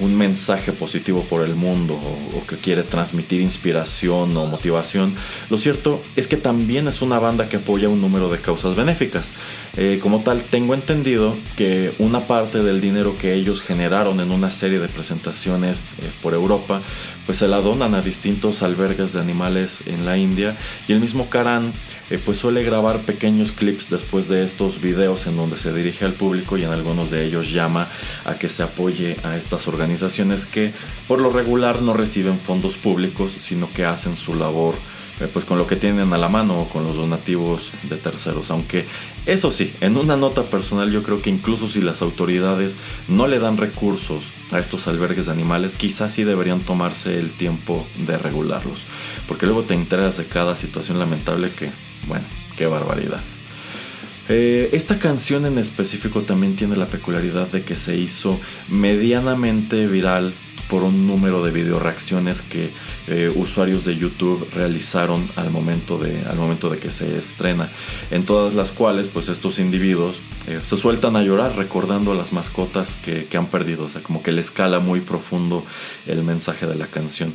un 0.00 0.16
mensaje 0.16 0.72
positivo 0.72 1.24
por 1.24 1.44
el 1.44 1.54
mundo 1.54 1.94
o, 1.94 2.46
que 2.46 2.56
quiere 2.56 2.82
transmitir 2.82 3.40
inspiración 3.40 4.36
o 4.36 4.46
motivación, 4.46 5.14
lo 5.50 5.58
cierto 5.58 6.02
es 6.16 6.26
que 6.26 6.36
también 6.36 6.88
es 6.88 7.02
una 7.02 7.18
banda 7.18 7.48
que 7.48 7.56
apoya 7.56 7.88
un 7.88 8.00
número 8.00 8.30
de 8.30 8.38
causas 8.38 8.76
benéficas. 8.76 9.32
Eh, 9.76 9.98
como 10.02 10.22
tal, 10.22 10.44
tengo 10.44 10.74
entendido 10.74 11.36
que 11.56 11.94
una 11.98 12.26
parte 12.26 12.62
del 12.62 12.80
dinero 12.80 13.16
que 13.18 13.34
ellos 13.34 13.60
generaron 13.62 14.20
en 14.20 14.30
una 14.30 14.50
serie 14.50 14.78
de 14.78 14.88
presentaciones 14.88 15.86
eh, 15.98 16.10
por 16.22 16.34
Europa, 16.34 16.80
pues 17.26 17.38
se 17.38 17.48
la 17.48 17.60
donan 17.60 17.94
a 17.94 18.00
distintos 18.00 18.62
albergues 18.62 19.12
de 19.12 19.20
animales 19.20 19.80
en 19.86 20.06
la 20.06 20.16
India 20.16 20.56
y 20.88 20.92
el 20.92 21.00
mismo 21.00 21.28
Karan 21.28 21.72
eh, 22.10 22.18
pues 22.24 22.38
suele 22.38 22.62
grabar 22.62 23.02
pequeños 23.02 23.52
clips 23.52 23.90
después 23.90 24.28
de 24.28 24.42
estos 24.42 24.80
videos 24.80 25.26
en 25.26 25.36
donde 25.36 25.58
se 25.58 25.72
dirige 25.72 26.06
al 26.06 26.14
público 26.14 26.56
y 26.56 26.64
en 26.64 26.70
algunos 26.70 27.10
de 27.10 27.26
ellos 27.26 27.52
llama 27.52 27.88
a 28.24 28.36
que 28.36 28.48
se 28.48 28.62
apoye 28.62 29.18
a 29.22 29.36
estas 29.36 29.68
organizaciones 29.68 29.77
que 30.50 30.72
por 31.06 31.20
lo 31.20 31.30
regular 31.30 31.82
no 31.82 31.94
reciben 31.94 32.38
fondos 32.38 32.76
públicos 32.76 33.34
sino 33.38 33.72
que 33.72 33.84
hacen 33.84 34.16
su 34.16 34.34
labor 34.34 34.74
eh, 35.20 35.28
pues 35.32 35.44
con 35.44 35.58
lo 35.58 35.66
que 35.66 35.74
tienen 35.74 36.12
a 36.12 36.18
la 36.18 36.28
mano 36.28 36.60
o 36.60 36.68
con 36.68 36.84
los 36.84 36.96
donativos 36.96 37.72
de 37.82 37.96
terceros. 37.96 38.50
Aunque 38.50 38.86
eso 39.26 39.50
sí, 39.50 39.74
en 39.80 39.96
una 39.96 40.16
nota 40.16 40.44
personal 40.44 40.92
yo 40.92 41.02
creo 41.02 41.20
que 41.20 41.30
incluso 41.30 41.66
si 41.66 41.80
las 41.80 42.02
autoridades 42.02 42.76
no 43.08 43.26
le 43.26 43.40
dan 43.40 43.56
recursos 43.56 44.24
a 44.52 44.60
estos 44.60 44.86
albergues 44.86 45.26
de 45.26 45.32
animales, 45.32 45.74
quizás 45.74 46.12
sí 46.12 46.22
deberían 46.22 46.60
tomarse 46.60 47.18
el 47.18 47.32
tiempo 47.32 47.84
de 47.98 48.16
regularlos. 48.16 48.82
Porque 49.26 49.46
luego 49.46 49.64
te 49.64 49.74
enteras 49.74 50.16
de 50.18 50.26
cada 50.26 50.54
situación 50.54 51.00
lamentable 51.00 51.50
que, 51.50 51.72
bueno, 52.06 52.24
qué 52.56 52.66
barbaridad. 52.66 53.20
Eh, 54.28 54.70
esta 54.72 54.98
canción 54.98 55.46
en 55.46 55.58
específico 55.58 56.22
también 56.22 56.54
tiene 56.54 56.76
la 56.76 56.88
peculiaridad 56.88 57.48
de 57.48 57.64
que 57.64 57.76
se 57.76 57.96
hizo 57.96 58.38
medianamente 58.68 59.86
viral 59.86 60.34
por 60.68 60.82
un 60.82 61.06
número 61.06 61.42
de 61.42 61.50
video 61.50 61.78
reacciones 61.78 62.42
que 62.42 62.70
eh, 63.06 63.32
usuarios 63.34 63.84
de 63.86 63.96
YouTube 63.96 64.46
realizaron 64.54 65.28
al 65.36 65.50
momento, 65.50 65.96
de, 65.96 66.24
al 66.26 66.36
momento 66.36 66.68
de 66.68 66.78
que 66.78 66.90
se 66.90 67.16
estrena, 67.16 67.70
en 68.10 68.24
todas 68.24 68.54
las 68.54 68.70
cuales 68.70 69.08
pues 69.08 69.28
estos 69.28 69.58
individuos 69.58 70.20
eh, 70.46 70.60
se 70.62 70.76
sueltan 70.76 71.16
a 71.16 71.22
llorar 71.22 71.56
recordando 71.56 72.12
a 72.12 72.14
las 72.14 72.32
mascotas 72.32 72.96
que, 73.02 73.24
que, 73.26 73.36
han 73.38 73.46
perdido, 73.46 73.84
o 73.84 73.88
sea, 73.88 74.02
como 74.02 74.22
que 74.22 74.30
le 74.30 74.42
escala 74.42 74.78
muy 74.78 75.00
profundo 75.00 75.64
el 76.06 76.22
mensaje 76.22 76.66
de 76.66 76.74
la 76.74 76.86
canción. 76.86 77.34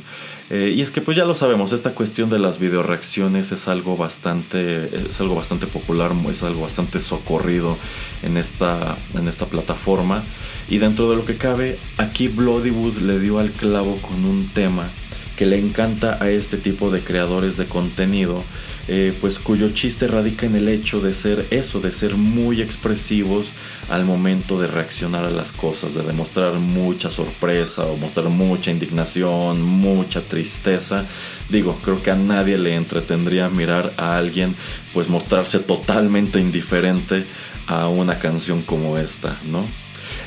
Eh, 0.50 0.74
y 0.76 0.82
es 0.82 0.90
que 0.90 1.00
pues 1.00 1.16
ya 1.16 1.24
lo 1.24 1.34
sabemos, 1.34 1.72
esta 1.72 1.94
cuestión 1.94 2.28
de 2.28 2.38
las 2.38 2.58
video 2.58 2.82
reacciones 2.82 3.50
es 3.50 3.66
algo 3.66 3.96
bastante, 3.96 5.08
es 5.08 5.18
algo 5.20 5.34
bastante 5.34 5.66
popular, 5.66 6.12
es 6.30 6.42
algo 6.42 6.62
bastante 6.62 7.00
socorrido 7.00 7.78
en 8.22 8.36
esta, 8.36 8.96
en 9.14 9.26
esta 9.26 9.46
plataforma. 9.46 10.22
Y 10.68 10.78
dentro 10.78 11.08
de 11.10 11.16
lo 11.16 11.24
que 11.24 11.36
cabe, 11.36 11.78
aquí 11.96 12.28
Bloodywood 12.28 12.98
le 12.98 13.18
dio 13.18 13.38
al 13.38 13.52
clavo 13.52 13.96
con 14.02 14.24
un 14.24 14.50
tema 14.52 14.90
que 15.36 15.46
le 15.46 15.58
encanta 15.58 16.22
a 16.22 16.30
este 16.30 16.56
tipo 16.58 16.90
de 16.90 17.02
creadores 17.02 17.56
de 17.56 17.66
contenido, 17.66 18.44
eh, 18.86 19.16
pues 19.20 19.38
cuyo 19.38 19.70
chiste 19.70 20.06
radica 20.06 20.46
en 20.46 20.56
el 20.56 20.68
hecho 20.68 21.00
de 21.00 21.14
ser 21.14 21.46
eso, 21.50 21.80
de 21.80 21.92
ser 21.92 22.16
muy 22.16 22.60
expresivos 22.60 23.48
al 23.88 24.04
momento 24.04 24.60
de 24.60 24.66
reaccionar 24.66 25.24
a 25.24 25.30
las 25.30 25.52
cosas, 25.52 25.94
de 25.94 26.02
demostrar 26.02 26.54
mucha 26.54 27.10
sorpresa 27.10 27.86
o 27.86 27.96
mostrar 27.96 28.28
mucha 28.28 28.70
indignación, 28.70 29.62
mucha 29.62 30.20
tristeza. 30.20 31.06
Digo, 31.48 31.78
creo 31.82 32.02
que 32.02 32.10
a 32.10 32.16
nadie 32.16 32.58
le 32.58 32.74
entretendría 32.74 33.48
mirar 33.48 33.94
a 33.96 34.16
alguien 34.16 34.54
pues 34.92 35.08
mostrarse 35.08 35.60
totalmente 35.60 36.40
indiferente 36.40 37.24
a 37.66 37.88
una 37.88 38.18
canción 38.18 38.62
como 38.62 38.98
esta, 38.98 39.40
¿no? 39.44 39.66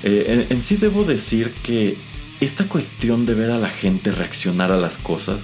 Eh, 0.03 0.47
en, 0.49 0.61
sí 0.61 0.75
debo 0.75 1.03
decir 1.03 1.53
que 1.63 1.97
esta 2.39 2.65
cuestión 2.65 3.25
de 3.25 3.33
ver 3.33 3.51
a 3.51 3.57
la 3.57 3.69
gente 3.69 4.11
reaccionar 4.11 4.71
a 4.71 4.77
las 4.77 4.97
cosas 4.97 5.43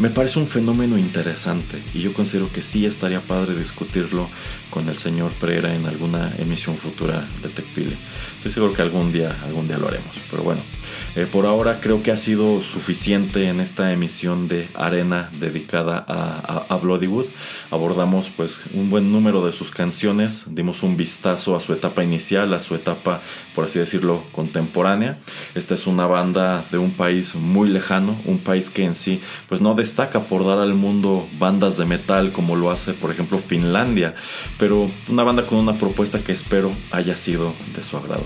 me 0.00 0.08
parece 0.08 0.38
un 0.38 0.46
fenómeno 0.46 0.96
interesante 0.96 1.82
y 1.92 2.00
yo 2.00 2.14
considero 2.14 2.50
que 2.50 2.62
sí 2.62 2.86
estaría 2.86 3.20
padre 3.20 3.54
discutirlo 3.54 4.30
con 4.70 4.88
el 4.88 4.96
señor 4.96 5.30
Pereira 5.32 5.74
en 5.74 5.84
alguna 5.84 6.34
emisión 6.38 6.78
futura 6.78 7.28
de 7.42 7.50
TechPile. 7.50 7.98
Estoy 8.38 8.50
seguro 8.50 8.72
que 8.72 8.80
algún 8.80 9.12
día, 9.12 9.38
algún 9.44 9.68
día 9.68 9.76
lo 9.76 9.88
haremos, 9.88 10.16
pero 10.30 10.42
bueno. 10.42 10.62
Eh, 11.16 11.26
por 11.26 11.44
ahora 11.44 11.80
creo 11.80 12.04
que 12.04 12.12
ha 12.12 12.16
sido 12.16 12.60
suficiente 12.60 13.48
en 13.48 13.58
esta 13.58 13.92
emisión 13.92 14.46
de 14.46 14.68
Arena 14.74 15.28
dedicada 15.40 16.04
a, 16.06 16.66
a, 16.68 16.76
Bloodywood. 16.76 17.26
Abordamos 17.72 18.30
pues 18.30 18.60
un 18.72 18.90
buen 18.90 19.10
número 19.10 19.44
de 19.44 19.50
sus 19.50 19.72
canciones, 19.72 20.46
dimos 20.54 20.84
un 20.84 20.96
vistazo 20.96 21.56
a 21.56 21.60
su 21.60 21.72
etapa 21.72 22.04
inicial, 22.04 22.54
a 22.54 22.60
su 22.60 22.76
etapa, 22.76 23.22
por 23.56 23.64
así 23.64 23.80
decirlo, 23.80 24.22
contemporánea. 24.30 25.18
Esta 25.56 25.74
es 25.74 25.88
una 25.88 26.06
banda 26.06 26.64
de 26.70 26.78
un 26.78 26.92
país 26.92 27.34
muy 27.34 27.68
lejano, 27.68 28.16
un 28.24 28.38
país 28.38 28.70
que 28.70 28.84
en 28.84 28.94
sí 28.94 29.20
pues 29.48 29.60
no 29.60 29.74
destaca 29.74 30.28
por 30.28 30.46
dar 30.46 30.58
al 30.58 30.74
mundo 30.74 31.26
bandas 31.40 31.76
de 31.76 31.86
metal 31.86 32.30
como 32.30 32.54
lo 32.54 32.70
hace 32.70 32.94
por 32.94 33.10
ejemplo 33.10 33.38
Finlandia, 33.38 34.14
pero 34.58 34.88
una 35.08 35.24
banda 35.24 35.44
con 35.44 35.58
una 35.58 35.76
propuesta 35.76 36.20
que 36.20 36.30
espero 36.30 36.72
haya 36.92 37.16
sido 37.16 37.52
de 37.74 37.82
su 37.82 37.96
agrado. 37.96 38.24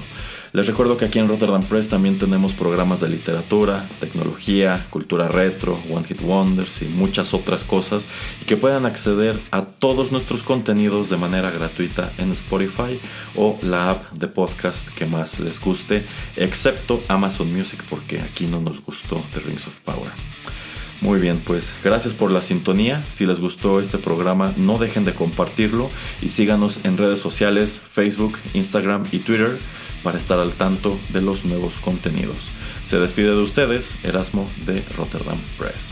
Les 0.54 0.68
recuerdo 0.68 0.96
que 0.96 1.04
aquí 1.04 1.18
en 1.18 1.26
Rotterdam 1.26 1.64
Press 1.64 1.88
también 1.88 2.16
tenemos 2.16 2.52
programas 2.52 3.00
de 3.00 3.08
literatura, 3.08 3.88
tecnología, 3.98 4.86
cultura 4.88 5.26
retro, 5.26 5.80
One 5.90 6.06
Hit 6.06 6.20
Wonders 6.22 6.80
y 6.82 6.84
muchas 6.84 7.34
otras 7.34 7.64
cosas 7.64 8.06
y 8.40 8.44
que 8.44 8.56
puedan 8.56 8.86
acceder 8.86 9.40
a 9.50 9.62
todos 9.62 10.12
nuestros 10.12 10.44
contenidos 10.44 11.10
de 11.10 11.16
manera 11.16 11.50
gratuita 11.50 12.12
en 12.18 12.30
Spotify 12.30 13.00
o 13.34 13.58
la 13.62 13.90
app 13.90 14.12
de 14.12 14.28
podcast 14.28 14.88
que 14.90 15.06
más 15.06 15.40
les 15.40 15.60
guste, 15.60 16.06
excepto 16.36 17.02
Amazon 17.08 17.52
Music 17.52 17.82
porque 17.90 18.20
aquí 18.20 18.46
no 18.46 18.60
nos 18.60 18.80
gustó 18.80 19.24
The 19.32 19.40
Rings 19.40 19.66
of 19.66 19.80
Power. 19.80 20.12
Muy 21.04 21.20
bien, 21.20 21.42
pues 21.44 21.74
gracias 21.84 22.14
por 22.14 22.30
la 22.30 22.40
sintonía. 22.40 23.04
Si 23.10 23.26
les 23.26 23.38
gustó 23.38 23.78
este 23.78 23.98
programa, 23.98 24.54
no 24.56 24.78
dejen 24.78 25.04
de 25.04 25.12
compartirlo 25.12 25.90
y 26.22 26.30
síganos 26.30 26.82
en 26.82 26.96
redes 26.96 27.20
sociales, 27.20 27.78
Facebook, 27.78 28.38
Instagram 28.54 29.04
y 29.12 29.18
Twitter 29.18 29.58
para 30.02 30.16
estar 30.16 30.38
al 30.38 30.54
tanto 30.54 30.98
de 31.10 31.20
los 31.20 31.44
nuevos 31.44 31.76
contenidos. 31.76 32.50
Se 32.84 32.98
despide 32.98 33.34
de 33.34 33.42
ustedes 33.42 33.96
Erasmo 34.02 34.50
de 34.64 34.82
Rotterdam 34.96 35.38
Press. 35.58 35.90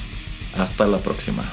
Hasta 0.57 0.87
la 0.87 1.03
próxima. 1.03 1.53